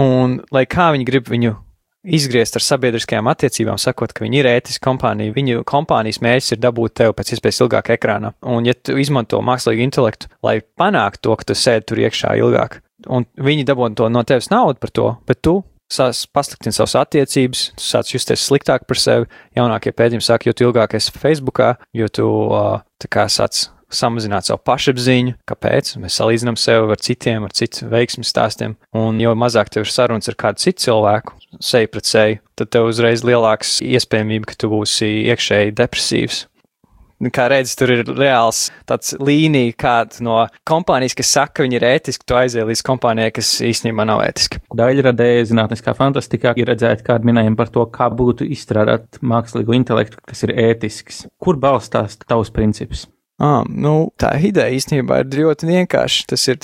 Un 0.00 0.40
lai 0.54 0.64
kā 0.70 0.92
viņi 0.94 1.08
grib 1.08 1.26
viņu 1.28 1.56
izgriezt 2.02 2.56
ar 2.58 2.64
sabiedriskajām 2.64 3.30
attiecībām, 3.30 3.78
sakot, 3.80 4.12
ka 4.14 4.24
viņi 4.24 4.40
ir 4.40 4.48
ētiski 4.50 4.82
kompānija. 4.84 5.34
Viņu 5.36 5.64
kompānijas 5.68 6.20
mērķis 6.24 6.56
ir 6.56 6.62
dabūt 6.62 6.96
tevi 7.00 7.16
pēc 7.18 7.34
iespējas 7.36 7.62
ilgāk 7.64 7.92
ekrānā. 7.96 8.32
Un, 8.42 8.66
ja 8.66 8.74
tu 8.74 8.96
izmanto 9.00 9.40
mākslīgu 9.44 9.84
intelektu, 9.86 10.30
lai 10.44 10.60
panāktu 10.78 11.28
to, 11.28 11.36
ka 11.38 11.50
tu 11.50 11.58
sēdi 11.58 11.88
tur 11.88 12.02
iekšā 12.02 12.34
ilgāk, 12.42 12.80
un 13.06 13.26
viņi 13.38 13.66
dabūtu 13.68 14.02
to 14.02 14.08
no 14.12 14.24
tevis 14.26 14.50
naudu 14.52 14.82
par 14.82 14.94
to, 14.94 15.12
bet 15.28 15.42
tu 15.46 15.60
sāc 15.92 16.24
pasliktināt 16.32 16.78
savas 16.78 16.96
attiecības, 17.02 17.66
tu 17.76 17.84
sāc 17.84 18.14
justies 18.14 18.46
sliktāk 18.48 18.86
par 18.88 18.98
sevi. 19.00 19.28
Jaunākie 19.58 19.92
pētījumi 19.94 20.24
saka, 20.24 20.48
jo 20.48 20.68
ilgāk 20.70 20.96
esi 20.98 21.12
Facebookā, 21.14 21.74
jo 21.96 22.08
tu 22.08 22.28
uh, 22.48 22.80
sāc 23.28 23.66
samazināt 23.96 24.48
savu 24.48 24.62
pašapziņu, 24.68 25.36
kāpēc 25.48 25.96
mēs 26.02 26.18
salīdzinām 26.20 26.58
sevi 26.60 26.94
ar 26.94 27.02
citiem, 27.02 27.48
ar 27.48 27.56
citu 27.56 27.90
veiksmu 27.92 28.26
stāstiem. 28.26 28.76
Un 28.98 29.20
jo 29.22 29.34
mazāk 29.38 29.72
tev 29.72 29.86
ir 29.86 29.92
sarunas 29.92 30.30
ar 30.32 30.38
kādu 30.38 30.64
citu 30.64 30.88
cilvēku, 30.88 31.36
seju 31.62 31.92
pret 31.92 32.08
seju, 32.08 32.40
tad 32.58 32.72
tev 32.74 32.88
uzreiz 32.92 33.26
lielāks 33.26 33.80
iespējamība, 33.84 34.52
ka 34.52 34.58
tu 34.58 34.72
būsi 34.72 35.12
iekšēji 35.32 35.76
depresīvs. 35.78 36.46
Kā 37.30 37.44
redzat, 37.46 37.76
tur 37.78 37.92
ir 37.94 38.00
reāls 38.18 38.64
tāds 38.88 39.12
līnija, 39.22 39.76
kāda 39.78 40.24
no 40.26 40.40
kompānijas, 40.66 41.14
kas 41.14 41.30
saka, 41.30 41.52
ka 41.60 41.66
viņi 41.68 41.78
ir 41.78 41.86
ētiski, 41.86 42.26
tu 42.26 42.34
aizies 42.34 42.66
līdz 42.66 42.82
kompānijai, 42.88 43.30
kas 43.36 43.52
īstenībā 43.62 44.06
nav 44.08 44.24
ētiska. 44.24 44.58
Daļradēja 44.74 45.46
zinātniskā 45.52 45.94
fantastikā 45.94 46.56
ir 46.58 46.72
redzēta 46.72 47.06
kāda 47.12 47.30
minējuma 47.30 47.60
par 47.60 47.70
to, 47.70 47.86
kā 47.94 48.10
būtu 48.10 48.48
izstrādāt 48.56 49.22
mākslīgo 49.22 49.76
intelektu, 49.78 50.18
kas 50.26 50.42
ir 50.48 50.56
ētisks. 50.66 51.28
Kur 51.38 51.62
balstās 51.62 52.18
tavs 52.26 52.50
princips? 52.50 53.06
Ah, 53.42 53.64
nu, 53.66 54.12
tā 54.22 54.36
ideja 54.38 54.70
īstenībā 54.70 55.22
ir 55.24 55.32
ļoti 55.34 55.66
vienkārša. 55.66 56.26
Tas 56.30 56.46
ir 56.46 56.60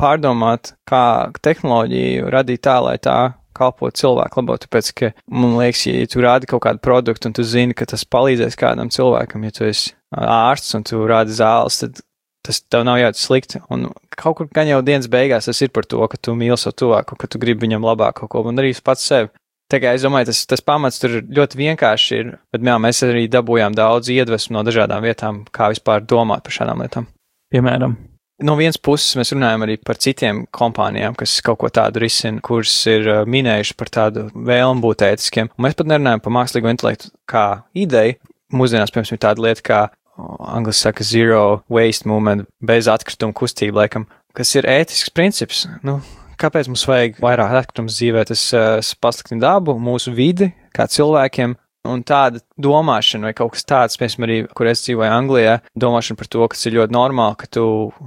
pārdomāt, 0.00 0.72
kā 0.90 1.30
tehnoloģiju 1.44 2.32
radīt 2.34 2.64
tā, 2.66 2.80
lai 2.82 2.96
tā 2.98 3.18
kalpot 3.54 3.94
cilvēku 3.94 4.42
labāk. 4.42 4.64
Tāpēc, 4.64 4.88
ka 4.98 5.12
man 5.30 5.54
liekas, 5.60 5.84
ja 5.86 6.08
tu 6.10 6.24
rādi 6.24 6.50
kaut 6.50 6.64
kādu 6.66 6.82
produktu 6.82 7.30
un 7.30 7.36
tu 7.36 7.46
zini, 7.46 7.76
ka 7.78 7.86
tas 7.86 8.02
palīdzēs 8.10 8.58
kādam 8.58 8.90
cilvēkam, 8.90 9.46
ja 9.46 9.54
tu 9.54 9.68
esi 9.68 9.94
ārsts 10.14 10.74
un 10.74 10.86
tu 10.88 11.04
rādi 11.06 11.36
zāles, 11.38 11.78
tad 11.84 12.02
tas 12.44 12.60
tev 12.68 12.84
nav 12.84 12.98
jādara 13.00 13.20
slikti. 13.20 13.62
Un 13.72 13.86
kaut 14.18 14.40
kur 14.40 14.50
gan 14.54 14.68
jau 14.68 14.82
dienas 14.84 15.08
beigās 15.10 15.48
tas 15.48 15.62
ir 15.64 15.72
par 15.74 15.86
to, 15.88 16.02
ka 16.10 16.18
tu 16.20 16.34
mīli 16.36 16.58
savu 16.60 16.76
tuvāku, 16.82 17.16
ka 17.20 17.30
tu 17.30 17.40
gribi 17.40 17.68
viņam 17.68 17.86
labāk 17.86 18.18
kaut 18.20 18.34
ko 18.34 18.44
un 18.50 18.60
arī 18.60 18.74
pats 18.84 19.06
sevi. 19.06 19.30
Tā 19.72 19.80
kā 19.80 19.94
es 19.96 20.04
domāju, 20.04 20.28
tas, 20.28 20.42
tas 20.50 20.60
pamats 20.64 21.00
tur 21.00 21.20
ļoti 21.24 21.60
vienkārši 21.60 22.18
ir, 22.20 22.32
bet 22.52 22.66
jā, 22.68 22.74
mēs 22.80 23.00
arī 23.06 23.26
dabūjām 23.32 23.76
daudz 23.76 24.10
iedvesmu 24.12 24.58
no 24.58 24.64
dažādām 24.66 25.04
vietām, 25.06 25.44
kā 25.54 25.70
vispār 25.72 26.04
domāt 26.04 26.44
par 26.44 26.58
šādām 26.58 26.84
lietām. 26.84 27.08
Piemēram, 27.54 27.96
No 28.42 28.56
vienas 28.58 28.80
puses 28.82 29.14
mēs 29.14 29.30
runājam 29.30 29.62
arī 29.62 29.76
par 29.78 29.98
citiem 30.02 30.40
kompānijām, 30.54 31.14
kas 31.14 31.36
kaut 31.46 31.60
ko 31.62 31.68
tādu 31.70 32.00
risina, 32.02 32.42
kuras 32.42 32.72
ir 32.90 33.06
minējuši 33.30 33.76
par 33.78 33.90
tādu 33.94 34.24
vēlmu 34.34 34.82
būt 34.82 35.04
ētiskiem. 35.06 35.52
Un 35.54 35.66
mēs 35.66 35.76
pat 35.78 35.86
nerunājam 35.92 36.22
par 36.24 36.34
mākslīgo 36.34 36.72
intelektu 36.72 37.12
kā 37.30 37.44
ideju. 37.78 38.18
Mūsdienās, 38.54 38.90
piemēram, 38.90 39.14
ir 39.14 39.22
tāda 39.22 39.44
lieta 39.46 39.62
kā 39.64 39.78
angļuiski 40.18 40.80
saka 40.80 41.06
zero 41.06 41.44
waste 41.70 42.10
movement, 42.10 42.48
bez 42.58 42.90
atkrituma 42.90 43.34
kustība, 43.38 43.84
laikam, 43.84 44.08
kas 44.34 44.50
ir 44.58 44.66
ētisks 44.66 45.14
princips. 45.14 45.64
Nu, 45.86 46.00
kāpēc 46.40 46.70
mums 46.70 46.86
vajag 46.88 47.20
vairāk 47.22 47.58
atkritumu 47.60 47.92
dzīvē? 47.92 48.24
Tas 48.30 48.46
uh, 48.56 48.94
pasliktina 49.02 49.46
dabu, 49.48 49.76
mūsu 49.80 50.14
vidi, 50.16 50.52
kā 50.74 50.88
cilvēkiem, 50.90 51.58
Un 51.84 52.00
tāda 52.00 52.40
domāšana, 52.64 53.28
vai 53.28 53.34
kaut 53.36 53.52
kas 53.52 53.66
tāds, 53.68 53.98
piemēram, 54.00 54.24
arī, 54.24 54.36
kur 54.56 54.68
es 54.70 54.80
dzīvoju 54.86 55.10
Anglijā, 55.12 55.58
domāšana 55.76 56.16
par 56.16 56.30
to, 56.32 56.46
kas 56.48 56.64
ir 56.64 56.78
ļoti 56.78 56.96
normāli, 56.96 57.36
ka 57.42 57.48
tu 57.52 57.64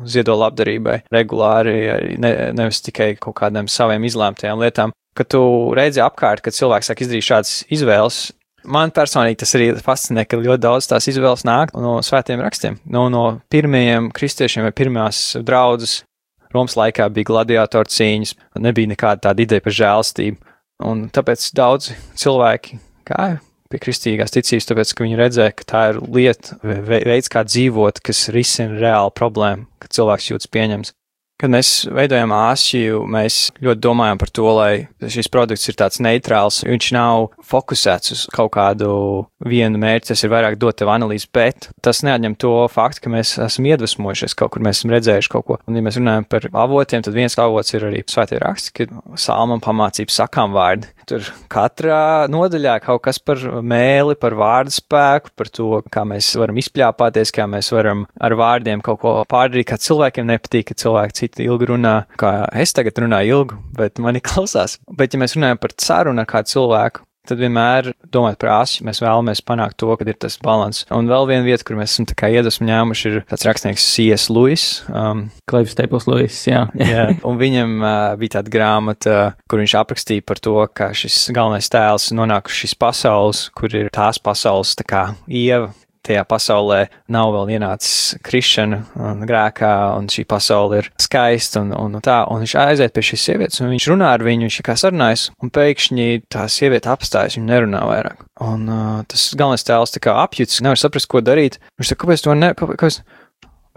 ziedo 0.09 0.33
labdarībai 0.33 1.03
regulāri, 1.13 1.75
ne, 2.17 2.31
nevis 2.57 2.81
tikai 2.87 3.11
kaut 3.21 3.37
kādām 3.37 3.69
saviem 3.69 4.07
izlēmtajām 4.09 4.63
lietām, 4.65 4.95
ka 5.17 5.27
tu 5.29 5.43
redzi 5.77 6.01
apkārt, 6.01 6.41
kad 6.41 6.57
cilvēks 6.57 6.89
sāk 6.89 7.05
izdarīt 7.05 7.29
šādas 7.29 7.53
izvēles. 7.77 8.19
Man 8.67 8.89
personīgi 8.91 9.43
tas 9.43 9.53
arī 9.55 9.69
fascinē, 9.85 10.25
ka 10.25 10.41
ļoti 10.41 10.63
daudz 10.65 10.89
tās 10.89 11.05
izvēles 11.13 11.45
nāk 11.47 11.77
no 11.77 11.99
svētiem 12.03 12.41
rakstiem, 12.41 12.81
no, 12.89 13.05
no 13.13 13.23
pirmajiem 13.53 14.09
kristiešiem 14.15 14.65
vai 14.65 14.73
pirmās 14.73 15.21
draudzes. 15.45 16.01
Romas 16.55 16.77
laikā 16.79 17.09
bija 17.13 17.29
gladiatoru 17.31 17.91
cīņas, 17.91 18.35
nebija 18.63 18.93
nekāda 18.93 19.29
tāda 19.29 19.43
ideja 19.43 19.63
par 19.65 19.75
žēlstību. 19.79 20.39
Un 20.87 21.07
tāpēc 21.13 21.49
daudzi 21.57 21.95
cilvēki 22.21 22.77
gāja 23.09 23.39
pie 23.71 23.79
kristīgās 23.83 24.31
ticības, 24.31 24.67
tāpēc, 24.69 24.93
ka 24.95 25.03
viņi 25.03 25.19
redzēja, 25.19 25.55
ka 25.57 25.65
tā 25.67 25.81
ir 25.91 25.97
lieta, 26.15 26.55
veids, 26.63 27.27
kā 27.31 27.43
dzīvot, 27.47 27.99
kas 28.05 28.27
risina 28.31 28.77
reālu 28.79 29.11
problēmu, 29.15 29.67
ka 29.81 29.91
cilvēks 29.91 30.29
jūtas 30.31 30.51
pieņems. 30.53 30.93
Kad 31.37 31.51
mēs 31.53 31.71
veidojam 31.93 32.31
āsiju, 32.33 33.03
mēs 33.13 33.51
ļoti 33.61 33.81
domājam 33.83 34.17
par 34.17 34.31
to, 34.33 34.45
lai 34.57 34.71
šis 35.05 35.29
produkts 35.29 35.69
ir 35.69 35.75
tāds 35.77 36.01
neitrāls. 36.01 36.63
Viņš 36.65 36.87
nav 36.95 37.27
fokusēts 37.45 38.13
uz 38.15 38.23
kaut 38.33 38.55
kādu 38.55 38.89
vienu 39.45 39.77
mērķi, 39.77 40.09
tas 40.09 40.25
ir 40.25 40.31
vairāk 40.33 40.57
dot 40.57 40.79
tev 40.81 40.89
analīzi, 40.89 41.29
bet 41.29 41.69
tas 41.85 42.01
neatņem 42.07 42.39
to 42.41 42.53
faktu, 42.73 43.03
ka 43.05 43.13
mēs 43.13 43.35
esam 43.45 43.67
iedvesmojušies 43.69 44.33
kaut 44.39 44.55
kur, 44.55 44.65
mēs 44.65 44.81
esam 44.81 44.95
redzējuši 44.95 45.31
kaut 45.35 45.45
ko. 45.45 45.59
Un, 45.69 45.77
ja 45.77 45.85
mēs 45.85 45.99
runājam 46.01 46.25
par 46.25 46.49
avotiem, 46.65 47.05
tad 47.05 47.13
viens 47.13 47.37
avots 47.37 47.77
ir 47.77 47.85
arī 47.85 48.01
svētie 48.09 48.41
raksti, 48.41 48.73
kad 48.81 48.97
salmam 49.21 49.61
pamācību 49.61 50.17
sakām 50.17 50.57
vārdi. 50.57 50.89
Tur 51.07 51.23
katrā 51.53 52.25
nodaļā 52.33 52.79
kaut 52.83 53.05
kas 53.05 53.21
par 53.23 53.39
mēli, 53.63 54.17
par 54.19 54.33
vārdu 54.35 54.73
spēku, 54.73 55.31
par 55.37 55.53
to, 55.53 55.69
kā 55.93 56.03
mēs 56.09 56.33
varam 56.35 56.57
izpļāpāties, 56.59 57.31
kā 57.37 57.45
mēs 57.47 57.71
varam 57.71 58.03
ar 58.19 58.35
vārdiem 58.41 58.81
kaut 58.83 58.99
ko 59.05 59.13
pārdarīt, 59.29 59.69
kā 59.69 59.77
cilvēkiem 59.85 60.27
nepatīk, 60.33 60.67
ka 60.73 60.81
cilvēki 60.81 61.26
citi 61.27 61.47
ilgi 61.47 61.71
runā, 61.73 61.97
kā 62.19 62.47
es 62.55 62.73
tagad 62.75 63.03
runāju 63.03 63.41
ilgi, 63.41 63.59
bet 63.77 63.99
mani 64.03 64.23
klausās. 64.27 64.79
Bet, 64.87 65.13
ja 65.13 65.21
mēs 65.21 65.37
runājam 65.37 65.61
par 65.61 65.75
sarunu 65.81 66.23
ar 66.23 66.29
kādu 66.29 66.55
cilvēku, 66.55 67.03
tad 67.27 67.41
vienmēr 67.41 67.89
domājot 68.13 68.39
par 68.39 68.51
asi, 68.61 68.83
mēs 68.87 69.01
vēlamies 69.03 69.41
panākt 69.43 69.75
to, 69.81 69.89
ka 69.99 70.05
ir 70.07 70.15
tas 70.15 70.37
līdzsvars. 70.39 70.85
Un 70.95 71.09
vēl 71.11 71.27
viena 71.27 71.43
vieta, 71.43 71.65
kur 71.67 71.75
mēs 71.75 71.97
esam 71.97 72.07
iedvesmu 72.07 72.67
ņēmuši, 72.69 73.09
ir 73.09 73.25
tāds 73.27 73.43
rakstnieks 73.47 73.87
C.S. 73.91 74.29
Lewis. 74.31 74.67
Um, 74.87 75.25
Klaivs 75.51 75.75
Staples 75.75 76.07
Lewis, 76.07 76.39
jā. 76.47 76.63
jā. 76.93 77.09
Un 77.27 77.39
viņam 77.41 77.73
uh, 77.81 77.97
bija 78.21 78.37
tāda 78.37 78.53
grāmata, 78.53 79.17
kur 79.51 79.59
viņš 79.59 79.75
aprakstīja 79.81 80.23
par 80.23 80.39
to, 80.39 80.55
ka 80.71 80.93
šis 80.95 81.25
galvenais 81.35 81.67
tēls 81.73 82.13
nonāk 82.15 82.47
uz 82.47 82.61
šīs 82.61 82.77
pasaules, 82.79 83.43
kur 83.57 83.75
ir 83.75 83.91
tās 83.91 84.21
pasaules, 84.23 84.77
tā 84.79 84.87
kā 84.87 85.03
ieva, 85.27 85.73
tajā 86.07 86.23
pasaulē 86.27 86.79
nav 87.13 87.33
vēl 87.35 87.53
ienācis 87.57 88.17
krišana 88.25 88.81
un 89.09 89.25
grēkā, 89.27 89.73
un 89.97 90.09
šī 90.11 90.25
pasaule 90.29 90.81
ir 90.81 90.89
skaista 91.01 91.63
un, 91.63 91.73
un, 91.77 91.99
tā. 92.03 92.19
Un 92.31 92.43
viņš 92.43 92.55
aiziet 92.63 92.95
pie 92.95 93.05
šīs 93.09 93.27
sievietes, 93.29 93.61
un 93.63 93.71
viņš 93.73 93.89
runā 93.93 94.13
ar 94.17 94.25
viņu, 94.25 94.47
viņš 94.47 94.59
kā 94.67 94.77
sarunājas, 94.79 95.27
un 95.43 95.53
pēkšņi 95.53 96.07
tā 96.33 96.47
sieviete 96.51 96.91
apstājas, 96.93 97.37
viņa 97.39 97.51
nerunā 97.51 97.83
vairāk. 97.89 98.23
Un 98.43 98.69
uh, 98.69 99.01
tas 99.09 99.29
galvenais 99.37 99.65
tēls 99.67 99.95
tā 99.95 100.03
kā 100.03 100.15
apjuts, 100.23 100.61
nevar 100.65 100.79
saprast, 100.79 101.09
ko 101.11 101.23
darīt. 101.25 101.59
Viņš 101.79 101.93
saka, 101.93 102.03
kāpēc 102.05 102.25
to 102.25 102.37
ne, 102.37 102.53
kāpēc? 102.57 103.01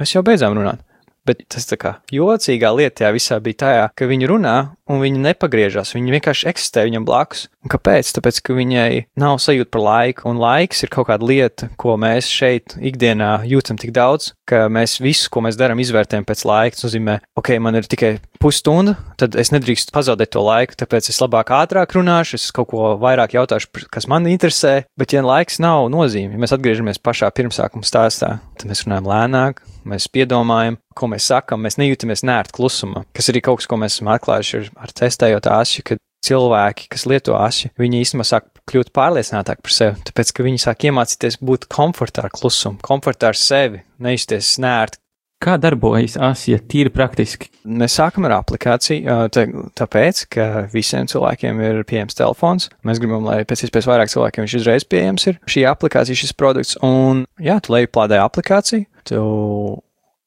Mēs 0.01 0.15
jau 0.17 0.25
beidzām 0.25 0.57
runāt. 0.57 0.85
Bet 1.29 1.43
tas 1.53 1.67
tā 1.69 1.77
kā 1.77 1.91
jocīgā 2.15 2.71
lieta 2.73 3.03
tajā 3.03 3.11
visā 3.13 3.37
bija 3.45 3.59
tajā, 3.65 3.83
ka 3.95 4.09
viņi 4.09 4.29
runā 4.31 4.55
un 4.91 5.01
viņi 5.03 5.23
nepagriežas. 5.23 5.95
Viņi 5.95 6.17
vienkārši 6.17 6.49
eksistē 6.51 6.85
viņam 6.89 7.07
blakus. 7.09 7.47
Un 7.65 7.73
kāpēc? 7.73 8.11
Tāpēc, 8.17 8.41
ka 8.45 8.57
viņai 8.57 9.05
nav 9.21 9.39
sajūta 9.43 9.71
par 9.75 9.85
laiku, 9.85 10.27
un 10.31 10.41
laiks 10.41 10.83
ir 10.85 10.93
kaut 10.93 11.11
kāda 11.11 11.27
lieta, 11.29 11.69
ko 11.81 11.97
mēs 12.01 12.31
šeit 12.31 12.77
ikdienā 12.77 13.43
jūtam 13.49 13.79
tik 13.81 13.93
daudz, 13.97 14.33
ka 14.49 14.65
mēs 14.73 14.99
visu, 15.03 15.29
ko 15.33 15.45
mēs 15.47 15.59
darām, 15.61 15.83
izvērtējam 15.83 16.27
pēc 16.29 16.45
laika. 16.49 16.79
Tas 16.79 16.89
nozīmē, 16.89 17.21
ok, 17.39 17.53
man 17.63 17.79
ir 17.79 17.89
tikai 17.91 18.15
pusstunda, 18.41 18.97
tad 19.21 19.37
es 19.39 19.53
nedrīkstu 19.53 19.93
pazaudēt 19.95 20.33
to 20.35 20.43
laiku, 20.45 20.79
tāpēc 20.81 21.11
es 21.13 21.21
labāk 21.23 21.53
ātrāk 21.55 21.95
runāšu, 21.99 22.41
es 22.41 22.49
kaut 22.57 22.71
ko 22.73 22.95
vairāk 23.01 23.37
jautāšu, 23.37 23.87
kas 23.93 24.09
man 24.11 24.29
interesē. 24.31 24.81
Bet, 24.99 25.15
ja 25.15 25.23
laiks 25.25 25.61
nav 25.63 25.91
nozīme, 25.93 26.35
ja 26.35 26.41
mēs 26.41 26.57
atgriežamies 26.57 27.03
pašā 27.05 27.29
pirmsākuma 27.37 27.87
stāstā, 27.87 28.39
tad 28.57 28.73
mēs 28.73 28.87
runājam 28.87 29.11
lēnāk, 29.13 29.61
mēs 29.89 30.09
piedomājam, 30.13 30.79
ko 30.97 31.09
mēs 31.13 31.29
sakam, 31.31 31.63
mēs 31.65 31.79
nejūtamies 31.81 32.25
nērti 32.27 32.57
klusumā, 32.57 33.05
kas 33.17 33.31
arī 33.33 33.43
kaut 33.45 33.61
kas, 33.61 33.69
ko 33.71 33.79
mēs 33.81 33.97
esam 33.97 34.11
atklājuši 34.13 34.59
ar, 34.59 34.71
ar 34.81 34.95
testējot 34.97 35.49
asju, 35.51 35.85
ka 35.87 35.99
cilvēki, 36.27 36.89
kas 36.93 37.07
lieto 37.09 37.37
asju, 37.39 37.73
viņi 37.81 38.03
īstenībā 38.05 38.27
sāk 38.29 38.49
kļūt 38.71 38.93
pārliecinātāki 38.97 39.65
par 39.67 39.75
sevi, 39.75 40.09
tāpēc, 40.11 40.33
ka 40.37 40.47
viņi 40.47 40.63
sāk 40.63 40.89
iemācīties 40.91 41.41
būt 41.45 41.69
komfortā 41.73 42.27
ar 42.27 42.35
klusumu, 42.35 42.81
komfortā 42.85 43.33
ar 43.33 43.39
sevi, 43.39 43.85
neizties 44.03 44.59
nērti. 44.63 45.01
Kā 45.41 45.55
darbojas 45.57 46.19
asija 46.21 46.59
tīri 46.69 46.91
praktiski? 46.93 47.47
Mēs 47.65 47.95
sākam 47.97 48.27
ar 48.29 48.35
aplikāciju, 48.43 49.15
tā, 49.33 49.47
tāpēc, 49.81 50.27
ka 50.37 50.49
visiem 50.69 51.09
cilvēkiem 51.09 51.63
ir 51.65 51.79
pieejams 51.89 52.19
telefons. 52.19 52.69
Mēs 52.85 53.01
gribam, 53.01 53.25
lai 53.25 53.39
pēc 53.49 53.63
iespējas 53.65 53.89
vairāk 53.89 54.13
cilvēkiem 54.13 54.45
viņš 54.45 54.57
uzreiz 54.59 54.85
pieejams 54.85 55.25
ir 55.33 55.39
šī 55.49 55.65
aplikācija, 55.71 56.21
šis 56.21 56.37
produkts. 56.37 56.77
Un, 56.85 57.25
jā, 57.41 57.57
tu 57.65 57.73
lejuplādē 57.73 58.21
aplikāciju, 58.21 58.85
tu 59.09 59.23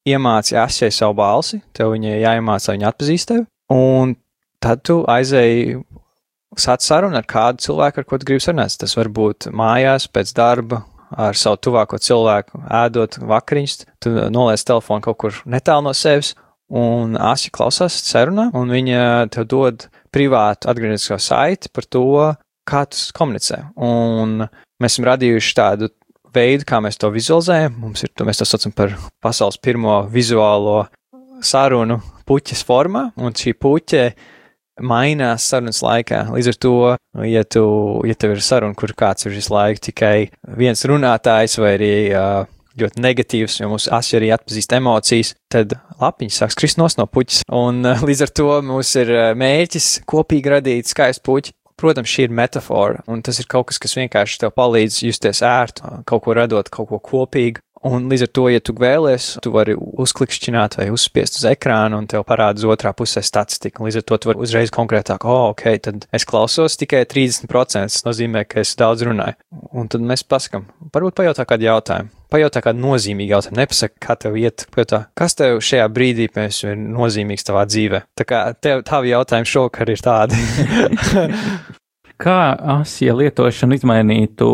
iemāci 0.09 0.57
asjai 0.57 0.89
savu 0.89 1.13
balsi, 1.21 1.61
tev 1.77 1.93
viņai 1.93 2.17
jāiemāca, 2.17 2.71
lai 2.71 2.79
viņa 2.79 2.89
atpazīst 2.89 3.29
tevi, 3.35 3.45
un 3.77 4.17
tad 4.63 4.83
tu 4.87 5.01
aizēji 5.09 5.81
sāc 6.59 6.85
sarunu 6.85 7.17
ar 7.19 7.27
kādu 7.27 7.63
cilvēku, 7.65 8.01
ar 8.01 8.07
ko 8.07 8.19
tu 8.19 8.29
gribi 8.29 8.43
sarunāt. 8.43 8.77
Tas 8.79 8.95
var 8.97 9.09
būt 9.13 9.49
mājās, 9.55 10.07
pēc 10.13 10.33
darba, 10.37 10.83
ar 11.13 11.37
savu 11.37 11.59
tuvāko 11.61 11.99
cilvēku, 12.01 12.63
ēdot 12.83 13.19
vakariņas, 13.29 13.75
tu 14.01 14.13
noliec 14.33 14.63
telefonu 14.65 15.05
kaut 15.05 15.19
kur 15.21 15.41
netālu 15.49 15.87
no 15.87 15.93
sevis, 15.97 16.33
un 16.73 17.17
asja 17.19 17.51
klausās 17.53 17.99
sarunā, 18.07 18.49
un 18.57 18.71
viņa 18.73 19.03
tev 19.33 19.47
dod 19.49 19.87
privātu 20.13 20.69
atgrieznisko 20.71 21.19
saiti 21.21 21.69
par 21.73 21.85
to, 21.89 22.05
kā 22.69 22.85
tu 22.89 23.01
komunicē. 23.17 23.59
Un 23.83 24.45
mēs 24.81 24.95
esam 24.95 25.07
radījuši 25.11 25.55
tādu 25.57 25.91
veidu, 26.33 26.65
kā 26.67 26.79
mēs 26.81 26.97
to 27.01 27.11
vizualizējam. 27.13 27.77
Mums 27.83 28.05
ir, 28.05 28.13
to 28.15 28.25
mēs 28.25 28.41
to 28.41 28.47
saucam 28.49 28.73
par 28.75 28.95
pasaules 29.23 29.59
pirmo 29.61 30.01
vizuālo 30.11 30.85
sarunu 31.43 31.99
puķes 32.27 32.63
formā, 32.65 33.09
un 33.19 33.35
šī 33.37 33.53
puķe 33.59 34.05
mainās 34.81 35.45
sarunas 35.49 35.81
laikā. 35.85 36.23
Līdz 36.33 36.51
ar 36.53 36.59
to, 36.65 36.73
ja, 37.27 37.43
tu, 37.45 37.63
ja 38.07 38.17
tev 38.17 38.35
ir 38.35 38.43
saruna, 38.45 38.77
kur 38.77 38.93
kāds 38.97 39.27
ir 39.27 39.35
visu 39.35 39.53
laiku 39.53 39.87
tikai 39.89 40.17
viens 40.59 40.83
runātājs 40.89 41.59
vai 41.61 41.73
arī 41.77 41.93
uh, 42.09 42.45
ļoti 42.79 43.03
negatīvs, 43.03 43.59
jo 43.61 43.71
mūsu 43.71 43.91
asi 43.93 44.17
arī 44.17 44.31
atpazīst 44.33 44.77
emocijas, 44.77 45.33
tad 45.53 45.75
lapiņas 46.01 46.39
sāks 46.41 46.57
krist 46.59 46.79
no 46.81 46.87
puķis. 47.05 47.43
Un 47.53 47.83
uh, 47.85 48.05
līdz 48.07 48.25
ar 48.27 48.33
to 48.39 48.47
mums 48.65 48.95
ir 48.99 49.13
mērķis 49.39 49.91
kopīgi 50.09 50.57
radīt 50.57 50.89
skaistu 50.89 51.27
puķi. 51.29 51.57
Protams, 51.83 52.07
šī 52.07 52.27
ir 52.27 52.33
metāfora, 52.37 53.01
un 53.09 53.23
tas 53.25 53.39
ir 53.41 53.47
kaut 53.49 53.65
kas, 53.71 53.79
kas 53.81 53.95
vienkārši 53.97 54.37
tev 54.43 54.51
palīdz 54.55 55.01
justies 55.07 55.41
ērti, 55.43 55.81
kaut 56.07 56.21
ko 56.23 56.35
radot, 56.37 56.69
kaut 56.71 56.87
ko 56.91 56.99
kopīgu. 57.01 57.63
Un 57.83 58.07
līdz 58.11 58.25
ar 58.27 58.31
to, 58.31 58.45
ja 58.47 58.61
tu 58.63 58.75
vēlies, 58.79 59.25
tu 59.43 59.51
vari 59.51 59.75
uzklikšķināt 59.75 60.77
vai 60.79 60.87
uzspiest 60.93 61.41
uz 61.41 61.47
ekrānu, 61.49 61.99
un 61.99 62.07
tev 62.07 62.23
parādās 62.27 62.63
otrā 62.63 62.93
pusē 62.95 63.23
statistika. 63.25 63.83
Līdz 63.83 63.99
ar 63.99 64.05
to 64.07 64.19
tu 64.23 64.31
vari 64.31 64.43
uzreiz 64.45 64.71
konkrētāk, 64.73 65.27
oh, 65.27 65.49
ok, 65.51 65.65
tad 65.83 66.07
es 66.15 66.27
klausos 66.29 66.79
tikai 66.79 67.03
30%. 67.09 67.51
Tas 67.83 68.05
nozīmē, 68.07 68.45
ka 68.47 68.61
es 68.63 68.73
daudz 68.79 69.03
runāju. 69.07 69.35
Un 69.75 69.91
tad 69.91 70.05
mēs 70.07 70.23
pasakām, 70.23 70.69
varbūt 70.95 71.19
pajautā 71.19 71.47
kādu 71.49 71.67
jautājumu. 71.67 72.13
Pajautā 72.33 72.63
kādu 72.65 72.81
nozīmīgu 72.81 73.35
jautājumu. 73.35 73.59
Nepasaka, 73.59 73.99
kā 74.07 74.15
tev 74.23 74.39
iet, 74.39 74.65
pajautā, 74.73 75.03
kas 75.19 75.35
tev 75.37 75.59
šajā 75.61 75.85
brīdī 75.93 76.31
pēc 76.33 76.63
ir 76.69 76.79
nozīmīgs 76.79 77.45
tavā 77.49 77.67
dzīvē. 77.69 78.05
Tā 78.17 78.27
kā 78.29 78.45
tev 78.63 78.87
tavi 78.87 79.11
jautājumi 79.11 79.53
šokar 79.53 79.91
ir 79.91 80.03
tādi. 80.07 80.39
kā 82.23 82.39
asija 82.79 83.15
lietošana 83.17 83.77
izmainītu 83.79 84.47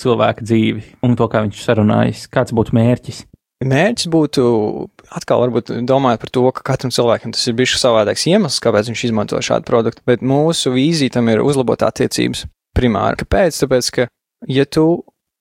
cilvēka 0.00 0.44
dzīvi 0.46 0.84
un 1.06 1.16
to, 1.18 1.28
kā 1.32 1.42
viņš 1.46 1.64
sarunājas? 1.64 2.26
Kāds 2.32 2.54
būtu 2.56 2.76
mērķis? 2.76 3.24
Mērķis 3.64 4.10
būtu 4.12 4.42
atkal, 5.16 5.40
varbūt 5.46 5.72
domājot 5.88 6.20
par 6.20 6.32
to, 6.34 6.44
ka 6.52 6.64
katram 6.74 6.92
cilvēkam 6.92 7.32
tas 7.32 7.46
ir 7.48 7.56
bijis 7.56 7.78
savādāks 7.80 8.26
iemesls, 8.28 8.60
kāpēc 8.60 8.90
viņš 8.92 9.04
izmanto 9.08 9.40
šādu 9.40 9.64
produktu, 9.68 10.04
bet 10.08 10.20
mūsu 10.20 10.74
vīzija 10.74 11.16
tam 11.16 11.30
ir 11.32 11.40
uzlabot 11.44 11.86
attiecības 11.86 12.44
primāri. 12.76 13.22
Kāpēc? 13.22 13.62
Tāpēc, 13.62 13.92
ka, 13.96 14.08
ja 14.52 14.66
tu 14.68 14.86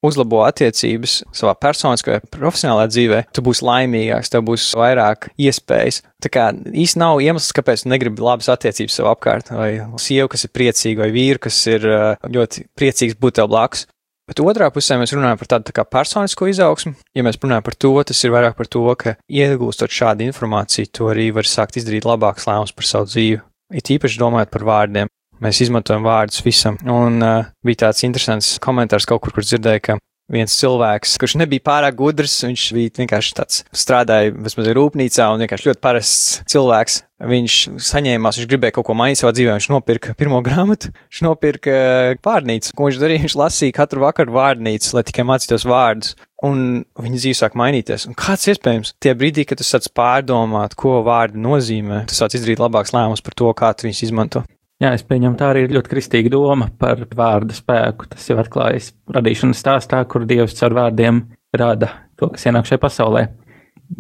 uzlabo 0.05 0.43
attiecības 0.45 1.17
savā 1.35 1.55
personiskajā, 1.59 2.21
profesionālajā 2.33 2.91
dzīvē, 2.93 3.21
tu 3.35 3.43
būsi 3.45 3.65
laimīgāks, 3.67 4.31
tev 4.31 4.45
būs 4.47 4.69
vairāk 4.77 5.29
iespējas. 5.35 6.01
Tā 6.23 6.31
kā 6.31 6.45
īsti 6.53 7.01
nav 7.01 7.21
iemesls, 7.25 7.53
kāpēc 7.57 7.85
negribi 7.89 8.23
labas 8.25 8.49
attiecības 8.53 8.99
sev 8.99 9.09
apkārt, 9.11 9.51
vai 9.55 9.71
sievu, 10.01 10.29
kas 10.31 10.47
ir 10.47 10.53
priecīga, 10.55 11.05
vai 11.05 11.11
vīru, 11.15 11.41
kas 11.47 11.59
ir 11.71 11.87
ļoti 12.37 12.67
priecīgs 12.77 13.19
būt 13.21 13.41
tev 13.41 13.51
blakus. 13.51 13.87
Bet 14.25 14.41
otrā 14.41 14.71
pusē 14.73 14.97
mēs 14.97 15.13
runājam 15.13 15.37
par 15.37 15.49
tādu 15.53 15.69
tā 15.69 15.83
personisko 15.85 16.47
izaugsmu. 16.49 16.95
Ja 17.13 17.21
mēs 17.25 17.37
runājam 17.37 17.65
par 17.67 17.75
to, 17.77 17.91
tas 18.09 18.23
ir 18.25 18.33
vairāk 18.33 18.55
par 18.57 18.69
to, 18.73 18.81
ka 18.97 19.13
iegūstot 19.29 19.93
šādu 19.93 20.25
informāciju, 20.25 20.89
to 20.89 21.11
arī 21.11 21.27
var 21.35 21.45
sākt 21.45 21.77
izdarīt 21.77 22.07
labāks 22.09 22.47
lēmums 22.49 22.73
par 22.73 22.89
savu 22.89 23.11
dzīvi. 23.11 23.43
It 23.77 23.91
īpaši 23.93 24.21
domājot 24.21 24.49
par 24.53 24.65
vārdiem. 24.65 25.11
Mēs 25.45 25.61
izmantojam 25.65 26.05
vārdus 26.07 26.41
visam. 26.45 26.79
Un 26.89 27.21
uh, 27.21 27.51
bija 27.65 27.85
tāds 27.85 28.01
interesants 28.07 28.55
komentārs 28.63 29.05
kaut 29.09 29.21
kur, 29.21 29.35
kur 29.35 29.45
dzirdēju, 29.45 29.83
ka 29.85 29.99
viens 30.31 30.53
cilvēks, 30.57 31.17
kurš 31.21 31.37
nebija 31.41 31.63
pārāk 31.65 31.97
gudrs, 31.99 32.37
viņš 32.45 32.67
bija 32.75 32.93
vienkārši 33.01 33.33
tāds 33.37 33.63
strādāja 33.75 34.33
vismaz 34.33 34.69
rūpnīcā 34.77 35.27
un 35.33 35.43
vienkārši 35.45 35.69
ļoti 35.69 35.83
parasts 35.83 36.39
cilvēks. 36.51 37.01
Viņš 37.25 37.57
saņēmās, 37.79 38.41
viņš 38.41 38.47
gribēja 38.51 38.75
kaut 38.75 38.89
ko 38.89 38.95
mainīt 38.97 39.21
savā 39.21 39.31
dzīvē, 39.37 39.53
viņš 39.55 39.69
nopirka 39.71 40.15
pirmo 40.19 40.41
grāmatu, 40.43 40.89
viņš 41.07 41.21
nopirka 41.23 41.75
vārnīcu. 42.25 42.73
Ko 42.75 42.89
viņš 42.89 42.99
darīja? 42.99 43.23
Viņš 43.23 43.37
lasīja 43.39 43.77
katru 43.77 44.03
vakaru 44.03 44.35
vārnīcu, 44.35 44.91
lai 44.97 45.05
tikai 45.07 45.23
mācītos 45.29 45.63
vārdus. 45.69 46.17
Un 46.43 46.83
viņa 46.99 47.21
dzīve 47.21 47.37
sāk 47.39 47.55
mainīties. 47.57 48.09
Un 48.09 48.17
kāds 48.19 48.49
iespējams, 48.51 48.97
tie 49.01 49.15
brīdī, 49.17 49.47
kad 49.47 49.61
tu 49.61 49.65
sāc 49.65 49.87
pārdomāt, 49.95 50.75
ko 50.77 50.99
vārdi 51.07 51.39
nozīmē, 51.41 52.03
tu 52.09 52.17
sāc 52.17 52.35
izdarīt 52.35 52.59
labāks 52.61 52.93
lēmums 52.93 53.23
par 53.23 53.39
to, 53.39 53.55
kā 53.55 53.71
tu 53.71 53.87
viņus 53.87 54.03
izmanto. 54.09 54.43
Jā, 54.83 54.91
es 54.91 55.05
pieņemu, 55.07 55.37
tā 55.39 55.53
arī 55.53 55.61
ir 55.65 55.73
ļoti 55.77 55.91
kristīga 55.93 56.31
doma 56.33 56.67
par 56.79 57.05
vārdu 57.15 57.55
spēku. 57.55 58.09
Tas 58.11 58.25
jau 58.27 58.35
atklājas 58.41 58.91
radīšanas 59.15 59.61
stāstā, 59.63 60.01
kur 60.11 60.27
Dievs 60.27 60.57
caur 60.59 60.75
vārdiem 60.75 61.21
rada 61.55 61.93
to, 62.19 62.27
kas 62.33 62.43
ienāk 62.49 62.67
šajā 62.67 62.81
pasaulē. 62.83 63.23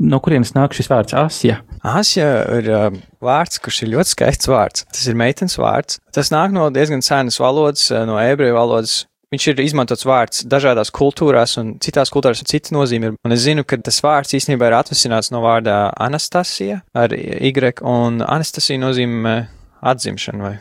No 0.01 0.19
kurienes 0.19 0.51
nāk 0.55 0.75
šis 0.75 0.89
vārds 0.91 1.15
Asija? 1.15 1.61
Asija 1.85 2.29
ir 2.57 2.69
uh, 2.73 2.85
vārds, 3.23 3.61
kurš 3.63 3.83
ir 3.85 3.93
ļoti 3.93 4.15
skaists 4.15 4.49
vārds. 4.51 4.83
Tas 4.91 5.07
ir 5.07 5.15
meitenes 5.15 5.55
vārds. 5.61 6.01
Tas 6.15 6.33
nāk 6.33 6.51
no 6.51 6.67
diezgan 6.73 7.05
senas 7.05 7.39
valodas, 7.39 7.87
no 8.09 8.17
ebreju 8.19 8.57
valodas. 8.57 9.03
Viņš 9.31 9.47
ir 9.51 9.61
izmantots 9.63 10.05
vārds 10.07 10.43
dažādās 10.49 10.91
kultūrās, 10.95 11.55
un 11.61 11.75
citās 11.83 12.11
kultūrās 12.13 12.43
ir 12.43 12.49
cita 12.49 12.75
nozīme. 12.75 13.15
Un 13.25 13.35
es 13.35 13.45
zinu, 13.45 13.63
ka 13.67 13.79
tas 13.83 14.01
vārds 14.03 14.35
īstenībā 14.37 14.69
ir 14.69 14.77
atvasināts 14.77 15.31
no 15.31 15.41
vārdā 15.45 15.85
Anastasija 16.03 16.81
ar 16.97 17.15
Y, 17.15 17.53
un 17.81 18.21
Anastasija 18.25 18.81
nozīmē 18.81 19.37
atzimšana 19.85 20.43
vai 20.43 20.55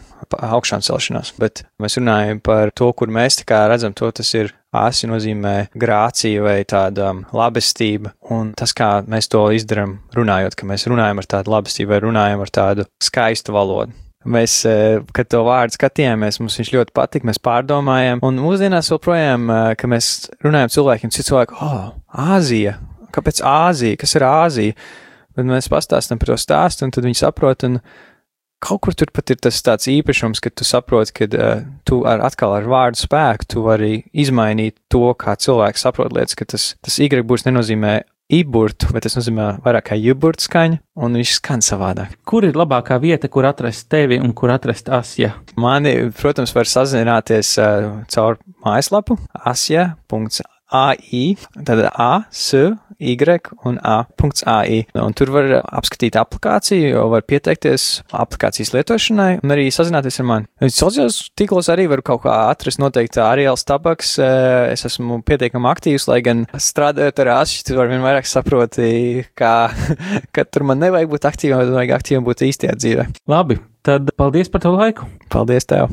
augšām 0.54 0.82
celšanās, 0.84 1.34
bet 1.40 1.64
mēs 1.82 1.98
runājam 2.00 2.40
par 2.44 2.72
to, 2.76 2.90
kur 2.96 3.12
mēs 3.12 3.40
tā 3.40 3.48
kā 3.48 3.64
redzam 3.70 3.94
to, 3.96 4.10
tas 4.14 4.30
ir 4.36 4.52
asi 4.74 5.08
nozīmē 5.08 5.54
grācija 5.78 6.42
vai 6.42 6.56
tāda 6.68 7.10
um, 7.12 7.24
labestība, 7.36 8.14
un 8.34 8.52
tas, 8.58 8.74
kā 8.76 9.04
mēs 9.06 9.30
to 9.32 9.44
izdarām, 9.54 9.98
runājot, 10.16 10.56
ka 10.58 10.68
mēs 10.68 10.88
runājam 10.90 11.22
ar 11.22 11.28
tādu 11.36 11.54
labestību 11.54 11.94
vai 11.94 12.00
runājam 12.06 12.42
ar 12.42 12.54
tādu 12.58 12.88
skaistu 13.02 13.54
valodu. 13.54 13.94
Mēs, 14.24 14.56
e, 14.64 15.02
kad 15.12 15.28
to 15.28 15.42
vārdu 15.44 15.76
skatījāmies, 15.76 16.38
mums 16.40 16.56
viņš 16.56 16.70
ļoti 16.72 16.94
patika, 16.96 17.28
mēs 17.28 17.40
pārdomājām, 17.44 18.22
un 18.24 18.40
mūsdienās 18.40 18.88
joprojām, 18.88 19.44
e, 19.52 19.58
ka 19.76 19.90
mēs 19.90 20.30
runājam 20.44 20.72
cilvēkiem, 20.78 21.12
cits 21.12 21.28
cilvēku, 21.28 21.58
oh, 21.60 21.90
Āzija, 22.08 22.78
kāpēc 23.12 23.42
Āzija, 23.44 23.98
kas 24.00 24.16
ir 24.16 24.24
Āzija? 24.24 24.78
Tad 25.34 25.50
mēs 25.50 25.68
pastāstam 25.68 26.20
par 26.20 26.30
to 26.30 26.38
stāstu, 26.40 26.86
un 26.86 26.94
tad 26.94 27.04
viņi 27.04 27.20
saprot, 27.20 27.66
un 27.68 27.80
kaut 28.64 28.82
kur 28.84 28.96
tur 28.96 29.12
pat 29.14 29.34
ir 29.34 29.40
tas 29.44 29.60
tāds 29.64 29.90
īpašums, 29.92 30.40
ka 30.42 30.52
tu 30.52 30.66
saproti, 30.66 31.14
ka 31.18 31.28
uh, 31.28 31.62
tu 31.88 32.02
ar, 32.08 32.24
atkal 32.26 32.56
ar 32.56 32.68
vārdu 32.70 33.02
spēku 33.04 33.50
tu 33.54 33.66
vari 33.66 34.00
izmainīt 34.12 34.78
to, 34.92 35.06
kā 35.20 35.36
cilvēks 35.40 35.86
saprot 35.86 36.14
lietas, 36.16 36.38
ka 36.38 36.48
tas, 36.48 36.72
tas 36.84 36.98
Y 37.04 37.10
būs 37.24 37.44
nenozīmē 37.48 38.00
iburtu, 38.32 38.88
bet 38.94 39.04
tas 39.04 39.18
nozīmē 39.18 39.48
vairāk 39.64 39.90
kā 39.90 39.98
juburtu 40.00 40.46
skaņu, 40.46 40.80
un 41.04 41.18
viņš 41.20 41.34
skan 41.38 41.64
savādāk. 41.64 42.16
Kur 42.28 42.46
ir 42.48 42.56
labākā 42.56 42.96
vieta, 43.02 43.28
kur 43.28 43.46
atrast 43.48 43.90
tevi 43.92 44.18
un 44.22 44.32
kur 44.36 44.54
atrast 44.54 44.88
Asja? 44.88 45.34
Mani, 45.60 45.94
protams, 46.16 46.54
var 46.56 46.70
sazināties 46.70 47.54
uh, 47.60 47.92
caur 48.14 48.40
mājaslapu 48.64 49.18
asja.ai, 50.70 51.36
tad 51.64 51.90
A, 51.92 52.24
S, 52.30 52.54
Y 52.98 53.16
un 53.64 53.78
A.ai. 53.82 54.86
Un 54.94 55.14
tur 55.16 55.30
var 55.34 55.48
apskatīt 55.64 56.16
aplikāciju, 56.16 56.92
jau 56.94 57.08
var 57.12 57.24
pieteikties 57.26 58.04
aplikācijas 58.14 58.72
lietošanai 58.74 59.40
un 59.42 59.54
arī 59.54 59.66
sazināties 59.74 60.20
ar 60.22 60.28
mani. 60.28 60.48
Sociālajos 60.62 61.18
tīklos 61.36 61.68
arī 61.72 61.88
var 61.90 62.04
kaut 62.06 62.22
kā 62.24 62.36
atrast 62.52 62.80
noteikti 62.80 63.20
Ariels 63.24 63.66
Tabaks. 63.66 64.16
Es 64.22 64.86
esmu 64.88 65.20
pietiekami 65.26 65.70
aktīvs, 65.72 66.08
lai 66.08 66.20
gan 66.24 66.46
strādājot 66.54 67.24
ar 67.24 67.32
āsi, 67.40 67.64
tu 67.66 67.76
varbūt 67.78 68.04
vairāk 68.06 68.30
saproti, 68.30 69.26
kā, 69.36 69.54
ka 70.34 70.46
tur 70.48 70.68
man 70.70 70.82
nevajag 70.84 71.12
būt 71.12 71.28
aktīvam, 71.32 71.64
bet 71.64 71.74
vajag 71.74 71.96
aktīvam 71.98 72.26
būt 72.30 72.46
īstajā 72.48 72.78
dzīvē. 72.78 73.10
Labi, 73.30 73.58
tad 73.84 74.14
paldies 74.16 74.52
par 74.52 74.64
tavu 74.64 74.80
laiku! 74.80 75.10
Paldies 75.34 75.66
tev! 75.68 75.92